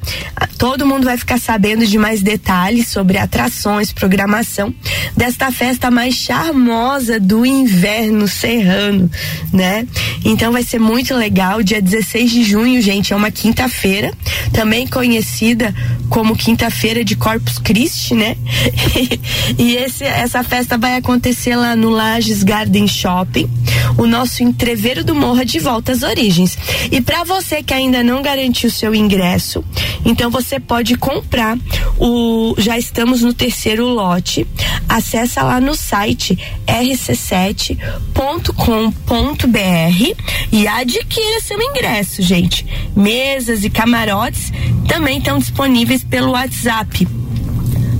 todo 0.57 0.87
mundo 0.87 1.05
vai 1.05 1.17
ficar 1.17 1.39
sabendo 1.39 1.87
de 1.87 1.97
mais 1.99 2.21
detalhes 2.21 2.89
sobre 2.89 3.19
atrações, 3.19 3.93
programação 3.93 4.75
desta 5.17 5.51
festa 5.53 5.91
mais 5.91 6.15
charmosa 6.15 7.21
do 7.21 7.47
inverno 7.47 8.27
serrano, 8.27 9.11
né? 9.53 9.87
Então 10.25 10.53
vai 10.53 10.63
ser 10.63 10.79
muito 10.79 11.15
legal, 11.15 11.63
dia 11.63 11.81
16 11.81 12.31
de 12.31 12.43
junho, 12.45 12.83
gente, 12.83 13.13
é 13.13 13.17
uma 13.17 13.31
quinta-feira, 13.31 14.13
também 14.53 14.87
conhecida 14.87 15.75
como 16.09 16.18
quinta-feira 16.37 17.05
de 17.05 17.17
Corpus 17.17 17.59
Christi, 17.59 18.15
né? 18.15 18.37
e 19.59 19.77
esse, 19.77 20.05
essa 20.05 20.43
festa 20.43 20.79
vai 20.79 20.97
acontecer 20.97 21.57
lá 21.57 21.75
no 21.75 21.91
Lages 21.91 22.43
Garden 22.43 22.87
Shopping, 22.87 23.49
o 23.97 24.07
nosso 24.07 24.43
entreveiro 24.43 25.05
do 25.05 25.15
Morra 25.15 25.45
de 25.45 25.59
volta 25.59 25.93
às 25.93 26.03
origens. 26.03 26.57
E 26.91 27.01
para 27.01 27.25
você 27.25 27.63
que 27.63 27.75
ainda 27.75 28.03
não 28.03 28.23
garantiu 28.23 28.71
seu 28.71 28.95
ingresso, 28.95 29.65
então 30.05 30.31
você 30.31 30.61
pode 30.61 30.97
comprar 30.97 31.59
o 31.99 32.55
já 32.59 32.79
estamos 32.79 33.23
no 33.23 33.33
terceiro 33.33 33.87
lote. 33.87 34.47
Acessa 34.89 35.43
lá 35.43 35.61
no 35.61 35.75
site 35.75 36.39
rc7.com.br 36.67 37.99
e 40.53 40.67
adquira 40.67 41.41
seu 41.41 41.61
ingresso, 41.61 42.23
gente. 42.23 42.67
Mesas 42.97 43.65
e 43.65 43.71
camarotes 43.71 44.53
também 44.87 45.19
estão 45.19 45.39
disponíveis 45.39 46.03
pelo 46.09 46.33
WhatsApp. 46.33 47.07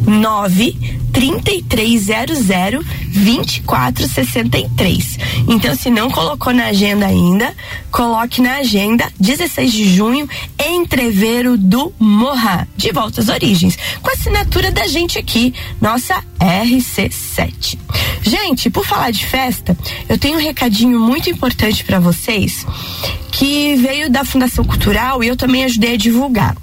9 0.07 0.77
3300 1.13 2.85
2463. 3.09 5.19
Então, 5.49 5.75
se 5.75 5.91
não 5.91 6.11
colocou 6.11 6.53
na 6.53 6.67
agenda 6.67 7.07
ainda, 7.07 7.55
coloque 7.91 8.41
na 8.41 8.57
agenda 8.57 9.11
16 9.19 9.73
de 9.73 9.95
junho, 9.95 10.29
Entreveiro 10.59 11.57
do 11.57 11.93
Morra, 11.99 12.69
de 12.77 12.93
volta 12.93 13.21
às 13.21 13.29
origens, 13.29 13.79
com 14.03 14.11
a 14.11 14.13
assinatura 14.13 14.71
da 14.71 14.87
gente 14.87 15.19
aqui, 15.19 15.55
nossa 15.81 16.23
RC7. 16.39 17.79
Gente, 18.23 18.71
por 18.71 18.87
falar 18.87 19.11
de 19.11 19.27
festa, 19.27 19.77
eu 20.09 20.17
tenho 20.19 20.39
um 20.39 20.43
recadinho 20.43 21.01
muito 21.01 21.29
importante 21.31 21.85
para 21.85 21.99
vocês 21.99 22.65
que 23.31 23.77
veio 23.77 24.11
da 24.11 24.25
Fundação 24.25 24.65
Cultural 24.65 25.23
e 25.23 25.29
eu 25.29 25.37
também 25.37 25.63
ajudei 25.65 25.95
a 25.95 25.97
divulgar. 25.97 26.57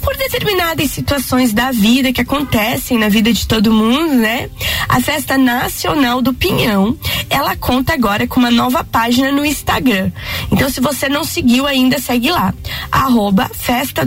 Por 0.00 0.16
determinadas 0.16 0.90
situações 0.90 1.52
da 1.52 1.70
vida 1.70 2.12
que 2.12 2.22
acontecem 2.22 2.98
na 2.98 3.08
vida 3.08 3.32
de 3.32 3.46
todo 3.46 3.72
mundo, 3.72 4.14
né? 4.14 4.48
A 4.88 5.00
Festa 5.00 5.36
Nacional 5.36 5.91
do 6.22 6.32
Pinhão, 6.34 6.96
ela 7.28 7.56
conta 7.56 7.92
agora 7.92 8.26
com 8.26 8.40
uma 8.40 8.50
nova 8.50 8.84
página 8.84 9.30
no 9.30 9.44
Instagram. 9.44 10.10
Então, 10.50 10.68
se 10.70 10.80
você 10.80 11.08
não 11.08 11.24
seguiu 11.24 11.66
ainda, 11.66 11.98
segue 11.98 12.30
lá. 12.30 12.54
Arroba 12.90 13.50
festa 13.52 14.04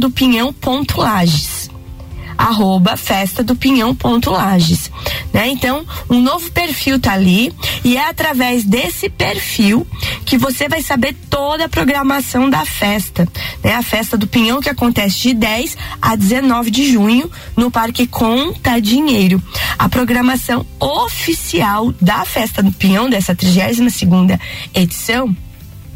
arroba 2.37 2.97
festa 2.97 3.43
do 3.43 3.55
pinhão 3.55 3.95
ponto 3.95 4.29
Lages, 4.31 4.91
né? 5.33 5.47
Então, 5.47 5.85
um 6.09 6.21
novo 6.21 6.51
perfil 6.51 6.99
tá 6.99 7.13
ali 7.13 7.53
e 7.83 7.97
é 7.97 8.09
através 8.09 8.63
desse 8.63 9.09
perfil 9.09 9.85
que 10.25 10.37
você 10.37 10.67
vai 10.67 10.81
saber 10.81 11.15
toda 11.29 11.65
a 11.65 11.69
programação 11.69 12.49
da 12.49 12.65
festa, 12.65 13.27
né? 13.63 13.73
A 13.75 13.81
festa 13.81 14.17
do 14.17 14.27
Pinhão 14.27 14.59
que 14.59 14.69
acontece 14.69 15.19
de 15.19 15.33
10 15.33 15.77
a 16.01 16.15
19 16.15 16.71
de 16.71 16.91
junho 16.91 17.29
no 17.55 17.71
Parque 17.71 18.07
Conta 18.07 18.79
Dinheiro. 18.79 19.41
A 19.77 19.87
programação 19.87 20.65
oficial 20.79 21.93
da 22.01 22.25
festa 22.25 22.61
do 22.61 22.71
Pinhão 22.71 23.09
dessa 23.09 23.35
32 23.35 23.93
segunda 23.93 24.39
edição 24.73 25.35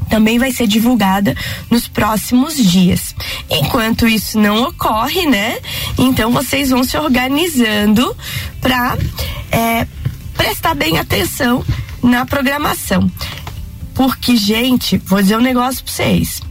também 0.10 0.40
vai 0.40 0.52
ser 0.52 0.68
divulgada 0.68 1.36
nos 1.70 1.88
próximos 1.88 2.56
dias. 2.56 3.16
Enquanto 3.50 4.08
isso 4.08 4.40
não 4.40 4.64
ocorre, 4.64 5.26
né? 5.26 5.60
Então 5.98 6.32
vocês 6.32 6.70
vão 6.70 6.84
se 6.84 6.98
organizando 6.98 8.16
para 8.62 8.98
é, 9.52 9.88
prestar 10.36 10.74
bem 10.74 10.98
atenção 10.98 11.64
na 12.02 12.26
programação. 12.26 13.10
Porque, 13.94 14.36
gente, 14.36 14.98
vou 14.98 15.22
dizer 15.22 15.38
um 15.38 15.42
negócio 15.42 15.84
pra 15.84 15.94
vocês 15.94 16.42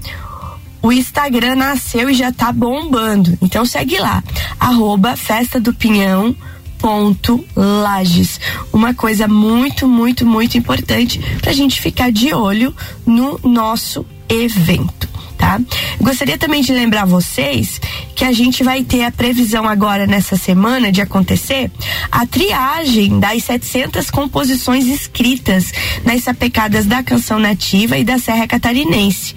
o 0.81 0.93
Instagram 0.93 1.57
nasceu 1.57 2.09
e 2.09 2.15
já 2.15 2.33
tá 2.33 2.53
bombando. 2.53 3.37
Então 3.43 3.65
segue 3.65 3.99
lá, 3.99 4.23
arroba 4.59 5.17
Festa 5.17 5.61
do 5.61 5.75
Pinhão 5.75 6.35
ponto 6.79 7.45
Lages. 7.57 8.41
Uma 8.73 8.95
coisa 8.95 9.27
muito, 9.29 9.87
muito, 9.87 10.25
muito 10.25 10.57
importante 10.57 11.19
para 11.41 11.51
a 11.51 11.55
gente 11.55 11.81
ficar 11.81 12.11
de 12.11 12.33
olho 12.33 12.75
no 13.07 13.39
nosso 13.43 14.05
evento 14.29 15.08
tá? 15.39 15.61
Gostaria 16.01 16.37
também 16.37 16.61
de 16.61 16.73
lembrar 16.73 17.07
vocês 17.07 17.81
que 18.15 18.25
a 18.25 18.33
gente 18.33 18.65
vai 18.65 18.83
ter 18.83 19.05
a 19.05 19.13
previsão 19.13 19.67
agora 19.67 20.07
nessa 20.07 20.37
semana 20.37 20.91
de 20.91 21.01
acontecer 21.01 21.71
a 22.11 22.27
triagem 22.27 23.21
das 23.21 23.45
700 23.45 24.11
composições 24.11 24.87
escritas 24.87 25.73
nas 26.05 26.25
sapecadas 26.25 26.85
da 26.85 27.03
canção 27.03 27.39
nativa 27.39 27.97
e 27.97 28.05
da 28.05 28.19
Serra 28.19 28.47
Catarinense. 28.49 29.35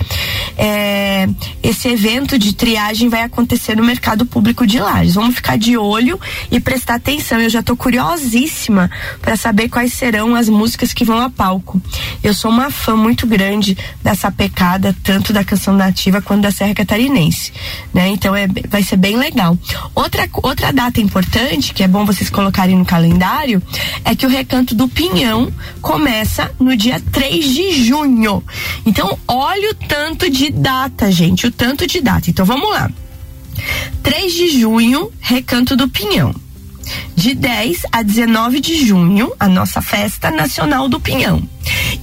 É, 0.57 1.27
esse 1.61 1.87
evento 1.87 2.39
de 2.39 2.53
triagem 2.53 3.07
vai 3.07 3.21
acontecer 3.21 3.77
no 3.77 3.83
mercado 3.83 4.25
público 4.25 4.65
de 4.65 4.79
Lages. 4.79 5.13
Vamos 5.13 5.35
ficar 5.35 5.57
de 5.57 5.77
olho 5.77 6.19
e 6.49 6.59
prestar 6.59 6.95
atenção. 6.95 7.39
Eu 7.39 7.49
já 7.49 7.59
estou 7.59 7.77
curiosíssima 7.77 8.89
para 9.21 9.35
saber 9.35 9.69
quais 9.69 9.93
serão 9.93 10.33
as 10.33 10.49
músicas 10.49 10.91
que 10.91 11.05
vão 11.05 11.19
a 11.19 11.29
palco. 11.29 11.79
Eu 12.23 12.33
sou 12.33 12.49
uma 12.49 12.71
fã 12.71 12.95
muito 12.95 13.27
grande 13.27 13.77
dessa 14.01 14.31
pecada, 14.31 14.95
tanto 15.03 15.31
da 15.31 15.43
canção 15.43 15.75
nativa 15.75 15.90
Nativa 15.91 16.21
quanto 16.21 16.43
da 16.43 16.51
Serra 16.51 16.73
Catarinense, 16.73 17.51
né? 17.93 18.07
Então 18.07 18.33
é, 18.33 18.47
vai 18.69 18.81
ser 18.81 18.95
bem 18.95 19.17
legal. 19.17 19.57
Outra, 19.93 20.27
outra 20.41 20.71
data 20.71 21.01
importante, 21.01 21.73
que 21.73 21.83
é 21.83 21.87
bom 21.87 22.05
vocês 22.05 22.29
colocarem 22.29 22.77
no 22.77 22.85
calendário, 22.85 23.61
é 24.05 24.15
que 24.15 24.25
o 24.25 24.29
Recanto 24.29 24.73
do 24.73 24.87
Pinhão 24.87 25.51
começa 25.81 26.49
no 26.57 26.77
dia 26.77 27.01
3 27.11 27.45
de 27.45 27.83
junho. 27.83 28.41
Então, 28.85 29.19
olha 29.27 29.71
o 29.71 29.75
tanto 29.75 30.29
de 30.29 30.49
data, 30.49 31.11
gente, 31.11 31.45
o 31.45 31.51
tanto 31.51 31.85
de 31.85 31.99
data. 31.99 32.29
Então, 32.29 32.45
vamos 32.45 32.69
lá. 32.69 32.89
3 34.01 34.33
de 34.33 34.61
junho, 34.61 35.11
Recanto 35.19 35.75
do 35.75 35.89
Pinhão. 35.89 36.33
De 37.15 37.33
10 37.33 37.83
a 37.91 38.01
19 38.01 38.59
de 38.59 38.85
junho, 38.85 39.31
a 39.39 39.47
nossa 39.47 39.81
festa 39.81 40.31
nacional 40.31 40.89
do 40.89 40.99
Pinhão. 40.99 41.41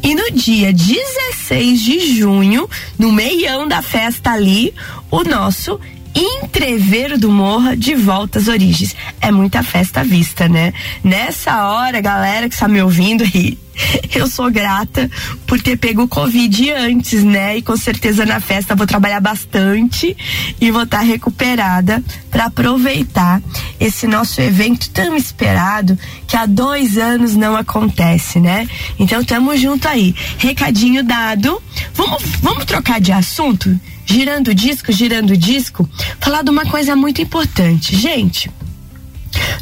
E 0.03 0.15
no 0.15 0.31
dia 0.31 0.73
16 0.73 1.81
de 1.81 2.17
junho, 2.17 2.69
no 2.99 3.11
meião 3.11 3.67
da 3.67 3.83
festa 3.83 4.31
ali, 4.31 4.75
o 5.11 5.25
nosso 5.25 5.81
entrever 6.19 7.17
do 7.17 7.31
Morra 7.31 7.77
de 7.77 7.95
volta 7.95 8.39
às 8.39 8.49
origens. 8.49 8.97
É 9.21 9.31
muita 9.31 9.63
festa 9.63 10.01
à 10.01 10.05
vista, 10.05 10.49
né? 10.49 10.73
Nessa 11.05 11.65
hora, 11.65 12.01
galera 12.01 12.49
que 12.49 12.55
está 12.55 12.67
me 12.67 12.83
ouvindo 12.83 13.23
aí, 13.23 13.57
eu 14.15 14.27
sou 14.27 14.51
grata 14.51 15.09
por 15.47 15.61
ter 15.61 15.77
pego 15.77 16.03
o 16.03 16.09
Covid 16.09 16.73
antes, 16.73 17.23
né? 17.23 17.59
E 17.59 17.63
com 17.63 17.77
certeza 17.77 18.27
na 18.27 18.41
festa 18.41 18.75
vou 18.75 18.87
trabalhar 18.87 19.21
bastante 19.21 20.17
e 20.61 20.71
vou 20.71 20.83
estar 20.83 20.99
tá 20.99 21.05
recuperada 21.05 22.03
para 22.31 22.47
aproveitar 22.47 23.41
esse 23.79 24.07
nosso 24.07 24.41
evento 24.41 24.91
tão 24.91 25.17
esperado 25.17 25.99
que 26.27 26.37
há 26.37 26.47
dois 26.47 26.99
anos 26.99 27.37
não 27.37 27.57
acontece, 27.57 28.41
né? 28.41 28.69
Então 28.99 29.23
tamo 29.23 29.57
junto 29.57 29.87
aí. 29.87 30.15
Recadinho 30.39 31.05
dado. 31.05 31.63
Vamos, 31.95 32.23
vamos 32.43 32.65
trocar 32.65 33.01
de 33.01 33.13
assunto? 33.13 33.79
Girando 34.09 34.55
disco, 34.55 34.91
girando 34.91 35.37
disco, 35.37 35.89
falar 36.19 36.43
de 36.43 36.51
uma 36.51 36.65
coisa 36.65 36.97
muito 36.97 37.21
importante. 37.21 37.95
Gente, 37.97 38.51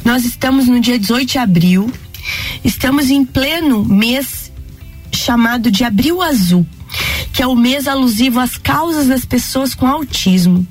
nós 0.05 0.25
estamos 0.25 0.67
no 0.67 0.81
dia 0.81 0.99
18 0.99 1.33
de 1.33 1.39
abril, 1.39 1.93
estamos 2.65 3.11
em 3.11 3.25
pleno 3.25 3.85
mês 3.85 4.53
chamado 5.13 5.71
de 5.71 5.83
Abril 5.83 6.23
Azul 6.23 6.67
que 7.37 7.43
é 7.43 7.47
o 7.47 7.55
mês 7.55 7.87
alusivo 7.87 8.41
às 8.41 8.57
causas 8.57 9.09
das 9.09 9.27
pessoas 9.27 9.75
com 9.75 9.87
autismo. 9.87 10.67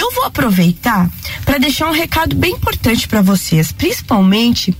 Eu 0.00 0.10
vou 0.12 0.24
aproveitar 0.24 1.10
para 1.44 1.58
deixar 1.58 1.86
um 1.86 1.92
recado 1.92 2.34
bem 2.34 2.52
importante 2.54 3.06
para 3.06 3.20
vocês, 3.20 3.70
principalmente 3.70 4.74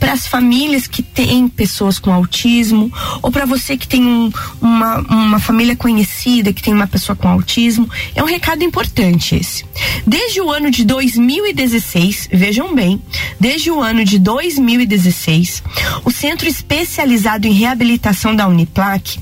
para 0.00 0.12
as 0.12 0.26
famílias 0.26 0.88
que 0.88 1.00
têm 1.00 1.46
pessoas 1.46 2.00
com 2.00 2.12
autismo, 2.12 2.92
ou 3.22 3.30
para 3.30 3.46
você 3.46 3.76
que 3.76 3.86
tem 3.86 4.04
um, 4.04 4.32
uma, 4.60 4.98
uma 4.98 5.38
família 5.38 5.76
conhecida 5.76 6.52
que 6.52 6.60
tem 6.60 6.74
uma 6.74 6.88
pessoa 6.88 7.14
com 7.14 7.28
autismo. 7.28 7.88
É 8.16 8.22
um 8.22 8.26
recado 8.26 8.64
importante 8.64 9.36
esse. 9.36 9.64
Desde 10.04 10.40
o 10.40 10.50
ano 10.50 10.72
de 10.72 10.84
2016, 10.84 12.30
vejam 12.32 12.74
bem, 12.74 13.00
desde 13.38 13.70
o 13.70 13.80
ano 13.80 14.04
de 14.04 14.18
2016, 14.18 15.62
o 16.04 16.10
Centro 16.10 16.48
Especializado 16.48 17.46
em 17.46 17.52
Reabilitação 17.52 18.34
da 18.34 18.48
Uniplac 18.48 19.20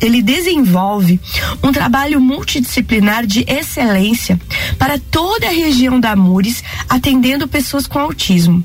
ele 0.00 0.22
desenvolve 0.22 1.20
um 1.62 1.72
trabalho 1.72 2.20
multidisciplinar 2.20 3.26
de 3.26 3.44
excelência 3.46 4.40
para 4.78 4.98
toda 4.98 5.46
a 5.46 5.52
região 5.52 6.00
da 6.00 6.16
Mures, 6.16 6.62
atendendo 6.88 7.46
pessoas 7.46 7.86
com 7.86 7.98
autismo. 7.98 8.64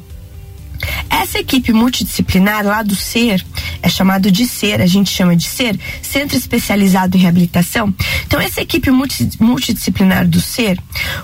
Essa 1.10 1.40
equipe 1.40 1.72
multidisciplinar 1.72 2.66
lá 2.66 2.84
do 2.84 2.96
SER, 2.96 3.44
é 3.82 3.90
chamado 3.90 4.32
de 4.32 4.46
SER, 4.46 4.82
a 4.82 4.86
gente 4.86 5.10
chama 5.10 5.36
de 5.36 5.46
SER, 5.46 5.78
Centro 6.02 6.38
Especializado 6.38 7.18
em 7.18 7.20
Reabilitação. 7.20 7.94
Então, 8.26 8.40
essa 8.40 8.62
equipe 8.62 8.90
multidisciplinar 9.40 10.28
do 10.28 10.42
SER 10.42 10.78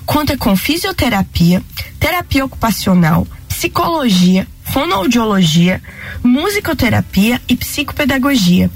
conta 0.06 0.38
com 0.38 0.56
fisioterapia, 0.56 1.62
terapia 2.00 2.46
ocupacional, 2.46 3.28
psicologia, 3.48 4.48
fonoaudiologia, 4.64 5.82
musicoterapia 6.24 7.42
e 7.48 7.56
psicopedagogia. 7.56 8.70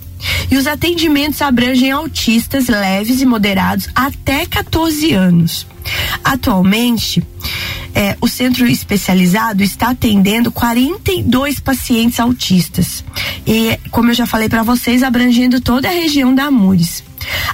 E 0.50 0.58
os 0.58 0.68
atendimentos 0.68 1.42
abrangem 1.42 1.92
autistas 1.92 2.68
leves 2.68 3.22
e 3.22 3.26
moderados 3.26 3.88
até 3.96 4.46
14 4.46 5.14
anos. 5.14 5.68
Atualmente, 6.24 7.24
é, 7.94 8.18
o 8.20 8.28
centro 8.28 8.68
especializado 8.68 9.64
está 9.64 9.92
atendendo 9.92 10.52
42 10.52 11.60
pacientes 11.60 12.20
autistas. 12.20 13.04
E, 13.46 13.80
como 13.92 14.12
eu 14.12 14.16
já 14.16 14.26
falei 14.26 14.50
para 14.50 14.64
vocês, 14.64 15.04
abrangendo 15.04 15.62
toda 15.62 15.88
a 15.88 15.92
região 15.92 16.34
da 16.34 16.46
Amures. 16.46 17.04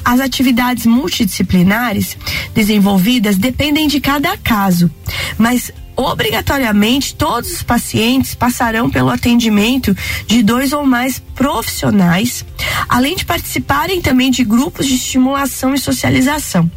As 0.03 0.19
atividades 0.19 0.85
multidisciplinares 0.85 2.17
desenvolvidas 2.53 3.37
dependem 3.37 3.87
de 3.87 4.01
cada 4.01 4.35
caso, 4.37 4.91
mas 5.37 5.71
obrigatoriamente 6.03 7.15
todos 7.15 7.51
os 7.51 7.63
pacientes 7.63 8.35
passarão 8.35 8.89
pelo 8.89 9.09
atendimento 9.09 9.95
de 10.27 10.43
dois 10.43 10.73
ou 10.73 10.85
mais 10.85 11.19
profissionais, 11.35 12.45
além 12.87 13.15
de 13.15 13.25
participarem 13.25 14.01
também 14.01 14.31
de 14.31 14.43
grupos 14.43 14.87
de 14.87 14.95
estimulação 14.95 15.73
e 15.73 15.79
socialização. 15.79 16.69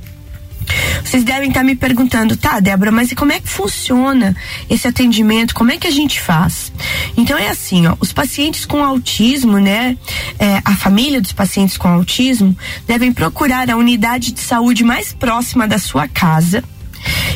Vocês 1.04 1.24
devem 1.24 1.48
estar 1.48 1.62
me 1.62 1.76
perguntando, 1.76 2.36
tá, 2.36 2.58
Débora, 2.60 2.90
mas 2.90 3.12
e 3.12 3.14
como 3.14 3.32
é 3.32 3.40
que 3.40 3.48
funciona 3.48 4.34
esse 4.68 4.88
atendimento? 4.88 5.54
Como 5.54 5.70
é 5.70 5.76
que 5.76 5.86
a 5.86 5.90
gente 5.90 6.20
faz? 6.20 6.72
Então 7.16 7.36
é 7.36 7.48
assim, 7.48 7.86
ó, 7.86 7.96
os 8.00 8.12
pacientes 8.12 8.64
com 8.64 8.82
autismo, 8.82 9.58
né, 9.58 9.96
é, 10.38 10.60
a 10.64 10.74
família 10.74 11.20
dos 11.20 11.32
pacientes 11.32 11.76
com 11.76 11.88
autismo 11.88 12.56
devem 12.86 13.12
procurar 13.12 13.70
a 13.70 13.76
unidade 13.76 14.32
de 14.32 14.40
saúde 14.40 14.82
mais 14.82 15.12
próxima 15.12 15.68
da 15.68 15.78
sua 15.78 16.08
casa 16.08 16.64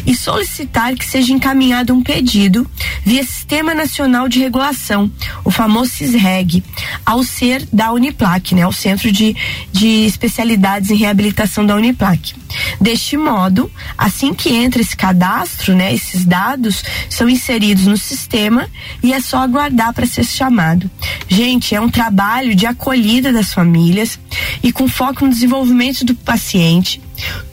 e 0.06 0.14
solicitar 0.14 0.94
que 0.94 1.04
seja 1.04 1.32
encaminhado 1.32 1.94
um 1.94 2.02
pedido 2.02 2.68
via 3.04 3.22
Sistema 3.22 3.74
Nacional 3.74 4.28
de 4.28 4.38
Regulação, 4.38 5.10
o 5.44 5.50
famoso 5.50 5.90
CISREG, 5.90 6.62
ao 7.04 7.22
ser 7.22 7.66
da 7.72 7.92
Uniplac, 7.92 8.54
né, 8.54 8.66
o 8.66 8.72
Centro 8.72 9.10
de, 9.10 9.34
de 9.72 10.04
Especialidades 10.06 10.90
em 10.90 10.96
Reabilitação 10.96 11.64
da 11.64 11.74
Uniplac. 11.74 12.34
Deste 12.80 13.16
modo, 13.16 13.70
assim 13.96 14.32
que 14.32 14.50
entra 14.50 14.80
esse 14.80 14.96
cadastro, 14.96 15.74
né, 15.74 15.94
esses 15.94 16.24
dados 16.24 16.82
são 17.08 17.28
inseridos 17.28 17.86
no 17.86 17.96
sistema 17.96 18.68
e 19.02 19.12
é 19.12 19.20
só 19.20 19.38
aguardar 19.38 19.92
para 19.92 20.06
ser 20.06 20.24
chamado. 20.24 20.90
Gente, 21.28 21.74
é 21.74 21.80
um 21.80 21.90
trabalho 21.90 22.54
de 22.54 22.66
acolhida 22.66 23.32
das 23.32 23.52
famílias 23.52 24.18
e 24.62 24.72
com 24.72 24.88
foco 24.88 25.24
no 25.24 25.30
desenvolvimento 25.30 26.04
do 26.04 26.14
paciente, 26.14 27.00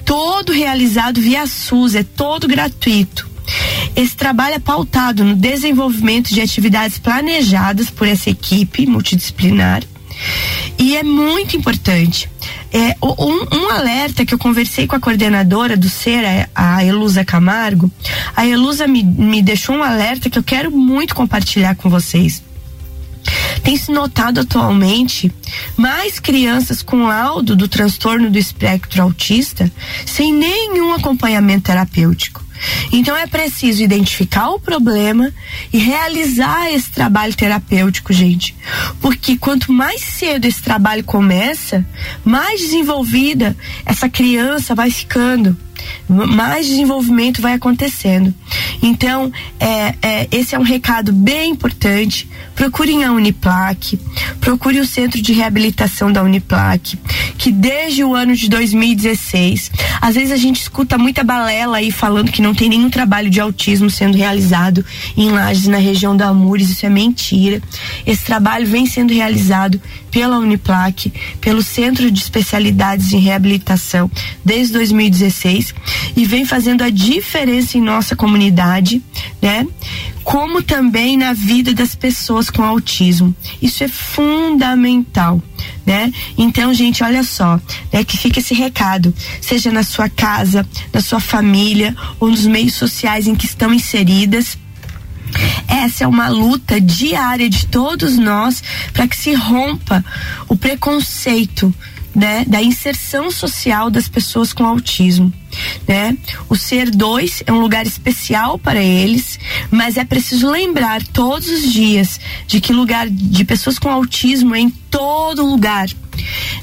todo 0.05 0.53
realizado 0.53 1.19
via 1.19 1.45
SUS, 1.47 1.95
é 1.95 2.03
todo 2.03 2.47
gratuito. 2.47 3.27
Esse 3.95 4.15
trabalho 4.15 4.55
é 4.55 4.59
pautado 4.59 5.23
no 5.23 5.35
desenvolvimento 5.35 6.33
de 6.33 6.41
atividades 6.41 6.97
planejadas 6.97 7.89
por 7.89 8.07
essa 8.07 8.29
equipe 8.29 8.85
multidisciplinar 8.85 9.83
e 10.77 10.95
é 10.95 11.03
muito 11.03 11.55
importante. 11.57 12.29
É, 12.71 12.95
um, 13.01 13.57
um, 13.57 13.71
alerta 13.71 14.25
que 14.25 14.33
eu 14.33 14.37
conversei 14.37 14.87
com 14.87 14.95
a 14.95 14.99
coordenadora 14.99 15.77
do 15.77 15.89
CER, 15.89 16.49
a 16.53 16.83
Elusa 16.83 17.23
Camargo, 17.23 17.91
a 18.35 18.45
Elusa 18.45 18.87
me, 18.87 19.03
me 19.03 19.41
deixou 19.41 19.75
um 19.75 19.83
alerta 19.83 20.29
que 20.29 20.37
eu 20.37 20.43
quero 20.43 20.71
muito 20.71 21.15
compartilhar 21.15 21.75
com 21.75 21.89
vocês. 21.89 22.43
Tem 23.63 23.75
se 23.77 23.91
notado 23.91 24.41
atualmente 24.41 25.31
mais 25.75 26.19
crianças 26.19 26.81
com 26.81 27.07
laudo 27.07 27.55
do 27.55 27.67
transtorno 27.67 28.29
do 28.29 28.37
espectro 28.37 29.01
autista 29.01 29.71
sem 30.05 30.31
nenhum 30.33 30.93
acompanhamento 30.93 31.63
terapêutico. 31.63 32.45
Então 32.91 33.15
é 33.15 33.27
preciso 33.27 33.83
identificar 33.83 34.49
o 34.49 34.59
problema 34.59 35.31
e 35.73 35.77
realizar 35.77 36.71
esse 36.71 36.89
trabalho 36.91 37.35
terapêutico, 37.35 38.13
gente. 38.13 38.55
Porque 39.01 39.37
quanto 39.37 39.73
mais 39.73 40.01
cedo 40.01 40.45
esse 40.45 40.61
trabalho 40.61 41.03
começa, 41.03 41.85
mais 42.23 42.61
desenvolvida 42.61 43.55
essa 43.85 44.07
criança 44.09 44.73
vai 44.73 44.89
ficando 44.89 45.57
mais 46.07 46.67
desenvolvimento 46.67 47.41
vai 47.41 47.53
acontecendo. 47.53 48.33
Então, 48.81 49.31
é, 49.59 49.95
é, 50.01 50.27
esse 50.31 50.55
é 50.55 50.59
um 50.59 50.63
recado 50.63 51.11
bem 51.11 51.51
importante. 51.51 52.27
Procurem 52.55 53.03
a 53.03 53.11
Uniplac, 53.11 53.99
procure 54.39 54.79
o 54.79 54.85
Centro 54.85 55.21
de 55.21 55.33
Reabilitação 55.33 56.11
da 56.11 56.23
Uniplac, 56.23 56.97
que 57.37 57.51
desde 57.51 58.03
o 58.03 58.15
ano 58.15 58.35
de 58.35 58.49
2016, 58.49 59.71
às 60.01 60.15
vezes 60.15 60.31
a 60.31 60.37
gente 60.37 60.61
escuta 60.61 60.97
muita 60.97 61.23
balela 61.23 61.77
aí 61.77 61.91
falando 61.91 62.31
que 62.31 62.41
não 62.41 62.53
tem 62.53 62.69
nenhum 62.69 62.89
trabalho 62.89 63.29
de 63.29 63.41
autismo 63.41 63.89
sendo 63.89 64.17
realizado 64.17 64.85
em 65.17 65.29
Lages, 65.29 65.67
na 65.67 65.77
região 65.77 66.15
da 66.15 66.27
Amures, 66.27 66.69
isso 66.69 66.85
é 66.85 66.89
mentira. 66.89 67.61
Esse 68.05 68.23
trabalho 68.23 68.65
vem 68.65 68.85
sendo 68.85 69.13
realizado 69.13 69.81
pela 70.15 70.39
Uniplac, 70.39 71.11
pelo 71.41 71.61
Centro 71.61 72.09
de 72.09 72.21
Especialidades 72.21 73.11
em 73.11 73.19
Reabilitação, 73.19 74.09
desde 74.45 74.71
2016 74.71 75.75
e 76.15 76.23
vem 76.23 76.45
fazendo 76.45 76.85
a 76.85 76.89
diferença 76.89 77.77
em 77.77 77.81
nossa 77.81 78.15
comunidade, 78.15 79.03
né? 79.41 79.67
Como 80.23 80.61
também 80.61 81.17
na 81.17 81.33
vida 81.33 81.73
das 81.73 81.95
pessoas 81.95 82.49
com 82.49 82.63
autismo. 82.63 83.35
Isso 83.61 83.83
é 83.83 83.89
fundamental, 83.89 85.43
né? 85.85 86.13
Então, 86.37 86.73
gente, 86.73 87.03
olha 87.03 87.21
só, 87.21 87.59
né? 87.91 88.05
Que 88.05 88.17
fica 88.17 88.39
esse 88.39 88.53
recado, 88.53 89.13
seja 89.41 89.69
na 89.69 89.83
sua 89.83 90.07
casa, 90.07 90.65
na 90.93 91.01
sua 91.01 91.19
família 91.19 91.93
ou 92.21 92.29
nos 92.29 92.45
meios 92.45 92.75
sociais 92.75 93.27
em 93.27 93.35
que 93.35 93.45
estão 93.45 93.73
inseridas 93.73 94.57
essa 95.83 96.03
é 96.03 96.07
uma 96.07 96.29
luta 96.29 96.79
diária 96.79 97.49
de 97.49 97.67
todos 97.67 98.17
nós 98.17 98.63
para 98.93 99.07
que 99.07 99.15
se 99.15 99.33
rompa 99.33 100.03
o 100.47 100.55
preconceito 100.55 101.73
né, 102.15 102.45
da 102.47 102.63
inserção 102.63 103.29
social 103.29 103.89
das 103.89 104.07
pessoas 104.07 104.53
com 104.53 104.65
autismo. 104.65 105.33
Né? 105.87 106.17
O 106.49 106.55
ser 106.55 106.89
dois 106.89 107.43
é 107.45 107.51
um 107.51 107.59
lugar 107.59 107.85
especial 107.85 108.57
para 108.57 108.81
eles, 108.81 109.37
mas 109.69 109.97
é 109.97 110.05
preciso 110.05 110.49
lembrar 110.49 111.03
todos 111.03 111.47
os 111.49 111.73
dias 111.73 112.19
de 112.47 112.61
que 112.61 112.71
lugar 112.71 113.09
de 113.09 113.43
pessoas 113.43 113.77
com 113.77 113.89
autismo 113.89 114.55
é 114.55 114.59
em 114.59 114.69
todo 114.69 115.45
lugar 115.45 115.87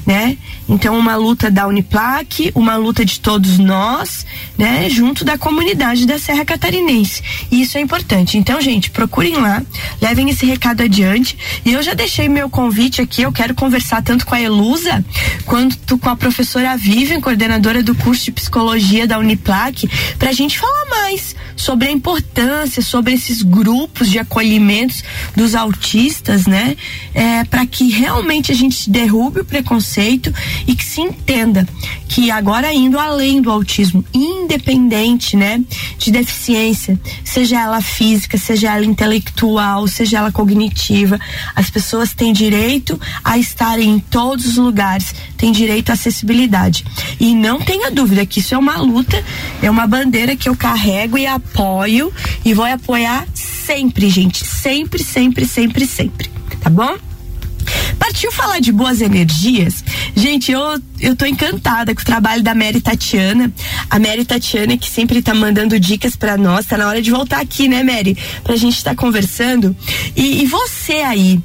né? 0.05 0.37
Então 0.67 0.97
uma 0.97 1.15
luta 1.15 1.51
da 1.51 1.67
Uniplac, 1.67 2.51
uma 2.55 2.75
luta 2.75 3.03
de 3.03 3.19
todos 3.19 3.57
nós, 3.57 4.25
né? 4.57 4.89
Junto 4.89 5.25
da 5.25 5.37
comunidade 5.37 6.05
da 6.05 6.17
Serra 6.17 6.45
Catarinense. 6.45 7.21
E 7.51 7.61
isso 7.61 7.77
é 7.77 7.81
importante. 7.81 8.37
Então, 8.37 8.59
gente, 8.61 8.89
procurem 8.89 9.35
lá, 9.35 9.61
levem 10.01 10.29
esse 10.29 10.45
recado 10.45 10.81
adiante. 10.83 11.37
E 11.65 11.73
eu 11.73 11.83
já 11.83 11.93
deixei 11.93 12.29
meu 12.29 12.49
convite 12.49 13.01
aqui, 13.01 13.21
eu 13.21 13.31
quero 13.31 13.53
conversar 13.53 14.01
tanto 14.01 14.25
com 14.25 14.35
a 14.35 14.41
Elusa 14.41 15.03
quanto 15.45 15.97
com 15.97 16.09
a 16.09 16.15
professora 16.15 16.77
Vivian, 16.77 17.21
coordenadora 17.21 17.83
do 17.83 17.95
curso 17.95 18.25
de 18.25 18.31
psicologia 18.31 19.07
da 19.07 19.19
Uniplac, 19.19 19.89
para 20.17 20.29
a 20.29 20.33
gente 20.33 20.59
falar 20.59 20.85
mais 20.89 21.35
sobre 21.55 21.87
a 21.87 21.91
importância, 21.91 22.81
sobre 22.81 23.13
esses 23.13 23.41
grupos 23.41 24.09
de 24.09 24.19
acolhimentos 24.19 25.03
dos 25.35 25.55
autistas, 25.55 26.45
né? 26.45 26.75
É, 27.13 27.43
para 27.45 27.65
que 27.65 27.89
realmente 27.89 28.51
a 28.51 28.55
gente 28.55 28.89
derrube 28.89 29.41
o 29.41 29.45
preconceito 29.45 30.33
e 30.67 30.75
que 30.75 30.83
se 30.83 31.01
entenda 31.01 31.67
que 32.13 32.29
agora 32.29 32.71
indo 32.71 32.99
além 32.99 33.41
do 33.41 33.49
autismo, 33.49 34.05
independente, 34.13 35.35
né, 35.35 35.59
de 35.97 36.11
deficiência, 36.11 36.99
seja 37.23 37.59
ela 37.59 37.81
física, 37.81 38.37
seja 38.37 38.71
ela 38.75 38.85
intelectual, 38.85 39.87
seja 39.87 40.19
ela 40.19 40.31
cognitiva, 40.31 41.19
as 41.55 41.71
pessoas 41.71 42.13
têm 42.13 42.31
direito 42.31 42.99
a 43.23 43.39
estarem 43.39 43.89
em 43.89 43.99
todos 43.99 44.45
os 44.45 44.57
lugares, 44.57 45.15
têm 45.37 45.51
direito 45.51 45.89
à 45.89 45.93
acessibilidade. 45.93 46.85
E 47.19 47.33
não 47.33 47.59
tenha 47.59 47.89
dúvida 47.89 48.25
que 48.27 48.39
isso 48.41 48.53
é 48.53 48.57
uma 48.59 48.77
luta, 48.77 49.23
é 49.61 49.71
uma 49.71 49.87
bandeira 49.87 50.35
que 50.35 50.47
eu 50.47 50.55
carrego 50.55 51.17
e 51.17 51.25
apoio 51.51 52.11
e 52.43 52.53
vou 52.53 52.65
apoiar 52.65 53.27
sempre, 53.33 54.09
gente, 54.09 54.45
sempre, 54.45 55.03
sempre, 55.03 55.45
sempre, 55.45 55.85
sempre. 55.85 56.29
Tá 56.61 56.69
bom? 56.69 56.95
Partiu 57.97 58.31
falar 58.31 58.59
de 58.59 58.71
boas 58.71 58.99
energias? 58.99 59.83
Gente, 60.15 60.51
eu, 60.51 60.61
eu 60.99 61.15
tô 61.15 61.25
encantada 61.25 61.95
com 61.95 62.01
o 62.01 62.05
trabalho 62.05 62.43
da 62.43 62.53
Mary 62.53 62.81
Tatiana. 62.81 63.51
A 63.89 63.99
Mary 63.99 64.25
Tatiana 64.25 64.77
que 64.77 64.89
sempre 64.89 65.21
tá 65.21 65.33
mandando 65.33 65.79
dicas 65.79 66.15
para 66.15 66.37
nós. 66.37 66.65
Tá 66.65 66.77
na 66.77 66.87
hora 66.87 67.01
de 67.01 67.09
voltar 67.09 67.39
aqui, 67.39 67.67
né, 67.67 67.83
Mary? 67.83 68.17
Pra 68.43 68.55
gente 68.55 68.77
estar 68.77 68.91
tá 68.91 68.95
conversando. 68.95 69.75
E, 70.15 70.43
e 70.43 70.45
você 70.45 70.93
aí, 70.93 71.41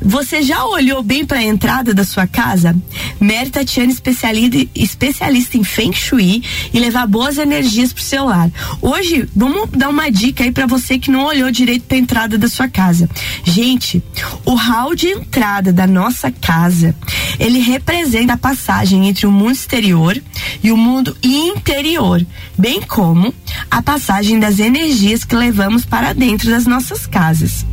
você 0.00 0.42
já 0.42 0.64
olhou 0.64 1.02
bem 1.02 1.24
para 1.24 1.38
a 1.38 1.42
entrada 1.42 1.92
da 1.92 2.04
sua 2.04 2.26
casa? 2.26 2.76
Mary 3.20 3.50
Tatiana, 3.50 3.92
especialista, 3.92 4.68
especialista 4.74 5.56
em 5.56 5.64
Feng 5.64 5.92
Shui 5.92 6.42
e 6.72 6.78
levar 6.78 7.06
boas 7.06 7.36
energias 7.38 7.92
pro 7.92 8.02
seu 8.02 8.24
lar. 8.24 8.50
Hoje, 8.80 9.28
vamos 9.34 9.68
dar 9.70 9.88
uma 9.88 10.10
dica 10.10 10.44
aí 10.44 10.52
para 10.52 10.66
você 10.66 10.98
que 10.98 11.10
não 11.10 11.24
olhou 11.24 11.50
direito 11.50 11.84
para 11.84 11.96
a 11.96 12.00
entrada 12.00 12.38
da 12.38 12.48
sua 12.48 12.68
casa. 12.68 13.08
Gente, 13.44 14.02
o 14.44 14.54
hall 14.54 14.94
de 14.94 15.08
entrada 15.08 15.72
da 15.72 15.86
nossa 15.86 16.30
casa, 16.30 16.94
ele 17.38 17.58
representa 17.58 18.34
a 18.34 18.38
passagem 18.38 19.08
entre 19.08 19.26
o 19.26 19.32
mundo 19.32 19.52
exterior 19.52 20.20
e 20.62 20.70
o 20.70 20.76
mundo 20.76 21.16
interior, 21.22 22.24
bem 22.56 22.80
como 22.82 23.34
a 23.70 23.82
passagem 23.82 24.38
das 24.38 24.58
energias 24.58 25.24
que 25.24 25.34
levamos 25.34 25.84
para 25.84 26.12
dentro 26.12 26.50
das 26.50 26.66
nossas 26.66 27.06
casas. 27.06 27.66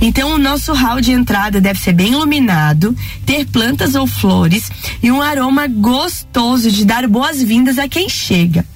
Então, 0.00 0.34
o 0.34 0.38
nosso 0.38 0.72
hall 0.72 1.00
de 1.00 1.12
entrada 1.12 1.60
deve 1.60 1.71
ser 1.76 1.92
bem 1.92 2.12
iluminado, 2.12 2.96
ter 3.24 3.46
plantas 3.46 3.94
ou 3.94 4.06
flores 4.06 4.70
e 5.02 5.10
um 5.10 5.20
aroma 5.20 5.66
gostoso 5.66 6.70
de 6.70 6.84
dar 6.84 7.06
boas-vindas 7.06 7.78
a 7.78 7.88
quem 7.88 8.08
chega. 8.08 8.66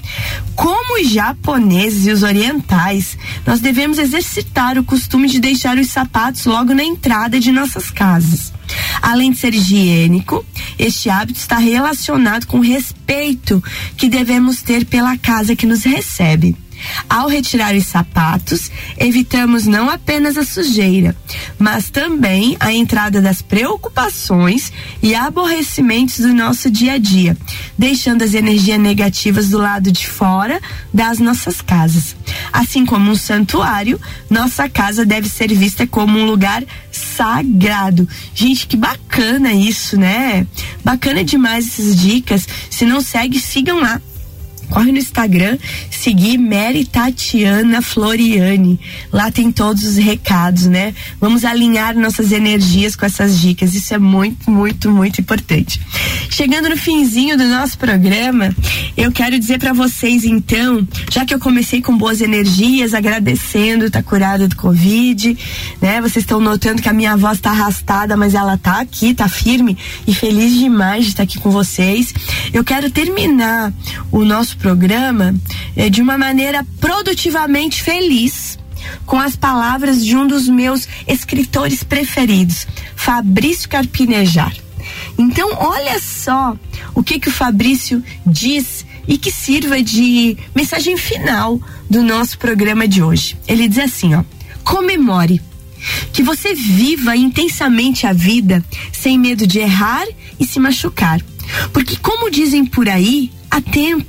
Como 0.55 1.01
os 1.01 1.11
japoneses 1.11 2.07
e 2.07 2.11
os 2.11 2.23
orientais, 2.23 3.19
nós 3.47 3.61
devemos 3.61 3.99
exercitar 3.99 4.79
o 4.79 4.85
costume 4.85 5.29
de 5.29 5.39
deixar 5.39 5.77
os 5.79 5.89
sapatos 5.89 6.45
logo 6.47 6.75
na 6.75 6.85
entrada 6.85 7.39
de 7.39 7.53
nossas 7.53 7.91
casas. 7.91 8.53
Além 9.03 9.31
de 9.31 9.39
ser 9.39 9.55
higiênico, 9.55 10.45
este 10.79 11.09
hábito 11.09 11.39
está 11.39 11.59
relacionado 11.59 12.47
com 12.47 12.59
o 12.59 12.63
respeito 12.63 13.63
que 13.97 14.09
devemos 14.09 14.63
ter 14.63 14.85
pela 14.85 15.17
casa 15.17 15.55
que 15.55 15.67
nos 15.67 15.85
recebe. 15.85 16.57
Ao 17.09 17.29
retirar 17.29 17.75
os 17.75 17.87
sapatos, 17.87 18.71
evitamos 18.99 19.67
não 19.67 19.89
apenas 19.89 20.37
a 20.37 20.45
sujeira, 20.45 21.17
mas 21.59 21.91
também 21.91 22.57
a 22.61 22.73
entrada 22.73 23.21
das 23.21 23.43
preocupações 23.43 24.73
e 25.03 25.15
aborrecimentos 25.15 26.19
do 26.19 26.35
nosso 26.35 26.71
dia 26.71 26.95
a 26.95 26.99
dia, 26.99 27.37
deixando 27.79 28.23
as 28.23 28.35
energias 28.35 28.79
negativas 28.79 29.49
do 29.49 29.59
lado 29.59 29.91
de 29.93 30.07
fora 30.07 30.61
das 30.93 31.19
nossas 31.19 31.61
casas. 31.61 32.17
Assim 32.53 32.85
como 32.85 33.11
um 33.11 33.17
santuário, 33.17 34.01
nossa 34.29 34.69
casa 34.69 35.05
deve 35.05 35.29
ser 35.29 35.53
vista 35.55 35.87
como 35.87 36.19
um 36.19 36.27
lugar 36.27 36.65
sagrado. 36.91 38.09
Gente, 38.35 38.67
que 38.67 38.77
bacana 38.77 39.53
isso, 39.53 39.99
né? 39.99 40.47
Bacana 40.85 41.25
demais 41.25 41.67
essas 41.67 41.97
dicas. 41.97 42.47
Se 42.71 42.85
não 42.85 43.01
segue, 43.01 43.39
sigam 43.39 43.81
lá 43.81 44.01
corre 44.67 44.93
no 44.93 44.99
Instagram, 44.99 45.59
seguir 45.91 46.39
Mary 46.39 46.85
Tatiana 46.85 47.81
Floriane. 47.83 48.79
Lá 49.13 49.31
tem 49.31 49.51
todos 49.51 49.85
os 49.85 49.97
recados, 49.97 50.67
né? 50.67 50.95
Vamos 51.21 51.45
alinhar 51.45 51.97
nossas 51.97 52.33
energias 52.33 52.95
com 52.95 53.07
essas 53.07 53.41
dicas. 53.41 53.75
Isso 53.75 53.95
é 53.95 53.99
muito, 53.99 54.51
muito, 54.51 54.91
muito 54.91 55.21
importante. 55.21 55.81
Chegando 56.31 56.69
no 56.69 56.77
finzinho 56.77 57.37
do 57.37 57.45
nosso 57.45 57.79
programa, 57.79 58.55
eu 58.97 59.11
quero 59.13 59.39
dizer 59.39 59.59
para 59.59 59.73
vocês 59.73 60.25
então, 60.25 60.87
já 61.11 61.25
que 61.25 61.35
eu 61.35 61.39
comecei 61.39 61.81
com 61.81 61.97
boas 61.97 62.21
energias, 62.21 62.95
agradecendo, 62.95 63.91
tá 63.91 64.03
curada 64.03 64.49
do 64.49 64.57
Covid, 64.57 65.37
né? 65.81 66.01
Vocês 66.01 66.25
estão 66.25 66.41
notando 66.41 66.83
que 66.83 66.89
a 66.89 66.93
minha 66.93 67.17
voz 67.17 67.41
tá 67.41 67.51
arrastada, 67.51 68.17
mas 68.17 68.35
ela 68.35 68.57
tá 68.57 68.81
aqui, 68.81 69.15
tá 69.15 69.29
firme 69.29 69.77
e 70.07 70.15
feliz 70.15 70.53
demais 70.55 71.05
de 71.05 71.11
estar 71.11 71.23
aqui 71.23 71.39
com 71.39 71.51
vocês. 71.51 72.13
Eu 72.53 72.65
quero 72.65 72.91
terminar 72.91 73.73
o 74.11 74.25
nosso 74.25 74.56
nosso 74.57 74.59
programa 74.59 75.35
é, 75.77 75.89
de 75.91 76.01
uma 76.01 76.17
maneira 76.17 76.67
produtivamente 76.81 77.83
feliz 77.83 78.59
com 79.05 79.19
as 79.19 79.37
palavras 79.37 80.05
de 80.05 80.17
um 80.17 80.27
dos 80.27 80.49
meus 80.49 80.89
escritores 81.07 81.83
preferidos, 81.83 82.67
Fabrício 82.95 83.69
Carpinejar. 83.69 84.55
Então, 85.19 85.51
olha 85.59 86.01
só 86.01 86.57
o 86.95 87.03
que 87.03 87.19
que 87.19 87.29
o 87.29 87.33
Fabrício 87.33 88.03
diz 88.27 88.85
e 89.07 89.19
que 89.19 89.31
sirva 89.31 89.83
de 89.83 90.37
mensagem 90.55 90.97
final 90.97 91.61
do 91.89 92.03
nosso 92.03 92.39
programa 92.39 92.87
de 92.87 93.03
hoje. 93.03 93.37
Ele 93.47 93.69
diz 93.69 93.79
assim, 93.79 94.15
ó: 94.15 94.25
comemore 94.65 95.41
que 96.13 96.23
você 96.23 96.55
viva 96.55 97.17
intensamente 97.17 98.07
a 98.07 98.13
vida 98.13 98.65
sem 98.93 99.19
medo 99.19 99.47
de 99.47 99.59
errar 99.59 100.07
e 100.39 100.47
se 100.47 100.59
machucar. 100.59 101.21
Porque 101.73 101.97
como 101.97 102.31
dizem 102.31 102.65
por 102.65 102.89
aí, 102.89 103.31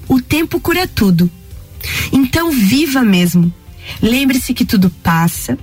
o 0.08 0.22
tempo 0.22 0.60
cura 0.60 0.88
tudo. 0.88 1.30
Então 2.12 2.52
viva 2.52 3.04
mesmo. 3.04 3.54
Lembre-se 4.02 4.54
que 4.54 4.66
tudo 4.66 4.90
passa, 4.90 5.58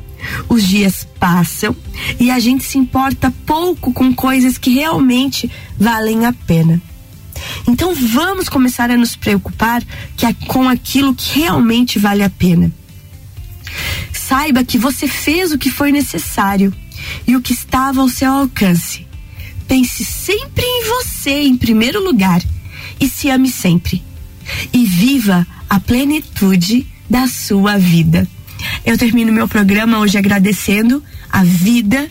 os 0.48 0.66
dias 0.66 1.06
passam 1.18 1.76
e 2.18 2.30
a 2.30 2.38
gente 2.38 2.64
se 2.64 2.78
importa 2.78 3.32
pouco 3.44 3.92
com 3.92 4.14
coisas 4.14 4.56
que 4.56 4.70
realmente 4.70 5.50
valem 5.78 6.24
a 6.24 6.32
pena. 6.32 6.80
Então 7.66 7.94
vamos 7.94 8.48
começar 8.48 8.90
a 8.90 8.96
nos 8.96 9.16
preocupar 9.16 9.82
que 10.16 10.24
é 10.24 10.32
com 10.46 10.68
aquilo 10.68 11.14
que 11.14 11.40
realmente 11.40 11.98
vale 11.98 12.22
a 12.22 12.30
pena. 12.30 12.72
Saiba 14.12 14.64
que 14.64 14.78
você 14.78 15.06
fez 15.06 15.52
o 15.52 15.58
que 15.58 15.70
foi 15.70 15.92
necessário 15.92 16.72
e 17.26 17.36
o 17.36 17.42
que 17.42 17.52
estava 17.52 18.00
ao 18.00 18.08
seu 18.08 18.30
alcance. 18.30 19.06
Pense 19.68 20.04
sempre 20.04 20.64
em 20.64 20.84
você 20.86 21.42
em 21.42 21.56
primeiro 21.56 22.02
lugar 22.02 22.40
e 23.00 23.08
se 23.08 23.30
ame 23.30 23.48
sempre. 23.48 24.02
E 24.72 24.84
viva 24.84 25.46
a 25.68 25.80
plenitude 25.80 26.86
da 27.08 27.26
sua 27.26 27.78
vida. 27.78 28.26
Eu 28.84 28.96
termino 28.96 29.32
meu 29.32 29.48
programa 29.48 29.98
hoje 29.98 30.18
agradecendo 30.18 31.02
a 31.30 31.42
vida 31.44 32.08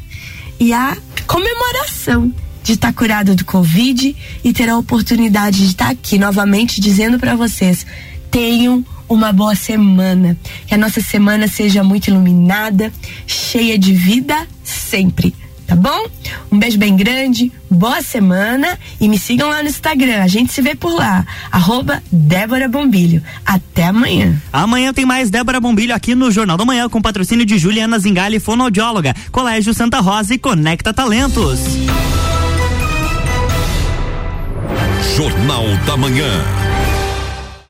e 0.60 0.74
a 0.74 0.98
comemoração 1.26 2.34
de 2.63 2.74
estar 2.74 2.93
curado 2.93 3.36
do 3.36 3.46
Covid 3.46 4.15
e 4.43 4.54
ter 4.54 4.69
a 4.69 4.78
oportunidade 4.78 5.60
de 5.60 5.67
estar 5.67 5.89
aqui 5.89 6.17
novamente 6.17 6.80
dizendo 6.80 7.19
para 7.19 7.36
vocês: 7.36 7.86
tenham 8.32 8.86
uma 9.08 9.32
boa 9.32 9.56
semana. 9.56 10.38
Que 10.65 10.74
a 10.74 10.78
nossa 10.78 11.02
semana 11.02 11.48
seja 11.48 11.84
muito 11.84 12.08
iluminada, 12.08 12.91
cheia 13.28 13.78
de 13.78 13.93
vida 13.93 14.48
sempre 14.63 15.34
tá 15.67 15.76
bom? 15.76 16.08
Um 16.52 16.60
beijo 16.60 16.78
bem 16.78 16.95
grande, 16.95 17.52
boa 17.69 18.02
semana 18.02 18.78
e 18.99 19.08
me 19.08 19.17
sigam 19.17 19.49
lá 19.49 19.62
no 19.62 19.69
Instagram. 19.69 20.21
A 20.21 20.28
gente 20.28 20.52
se 20.52 20.62
vê 20.62 20.76
por 20.76 20.93
lá. 20.93 21.26
Arroba 21.52 22.02
Débora 22.12 22.67
Bombilho. 22.67 23.21
Até 23.45 23.86
amanhã. 23.86 24.36
Amanhã 24.52 24.93
tem 24.93 25.06
mais 25.06 25.30
Débora 25.30 25.60
Bombilho 25.60 25.95
aqui 25.95 26.15
no 26.15 26.32
Jornal 26.32 26.58
da 26.58 26.65
Manhã 26.65 26.89
com 26.89 27.02
patrocínio 27.02 27.45
de 27.45 27.58
Juliana 27.58 27.99
Zingali, 27.99 28.39
fonoaudióloga, 28.39 29.15
Colégio 29.32 29.73
Santa 29.73 29.99
Rosa 29.99 30.34
e 30.34 30.38
Conecta 30.38 30.93
Talentos. 30.93 31.60
Jornal 35.15 35.65
da 35.86 35.95
Manhã. 35.95 36.73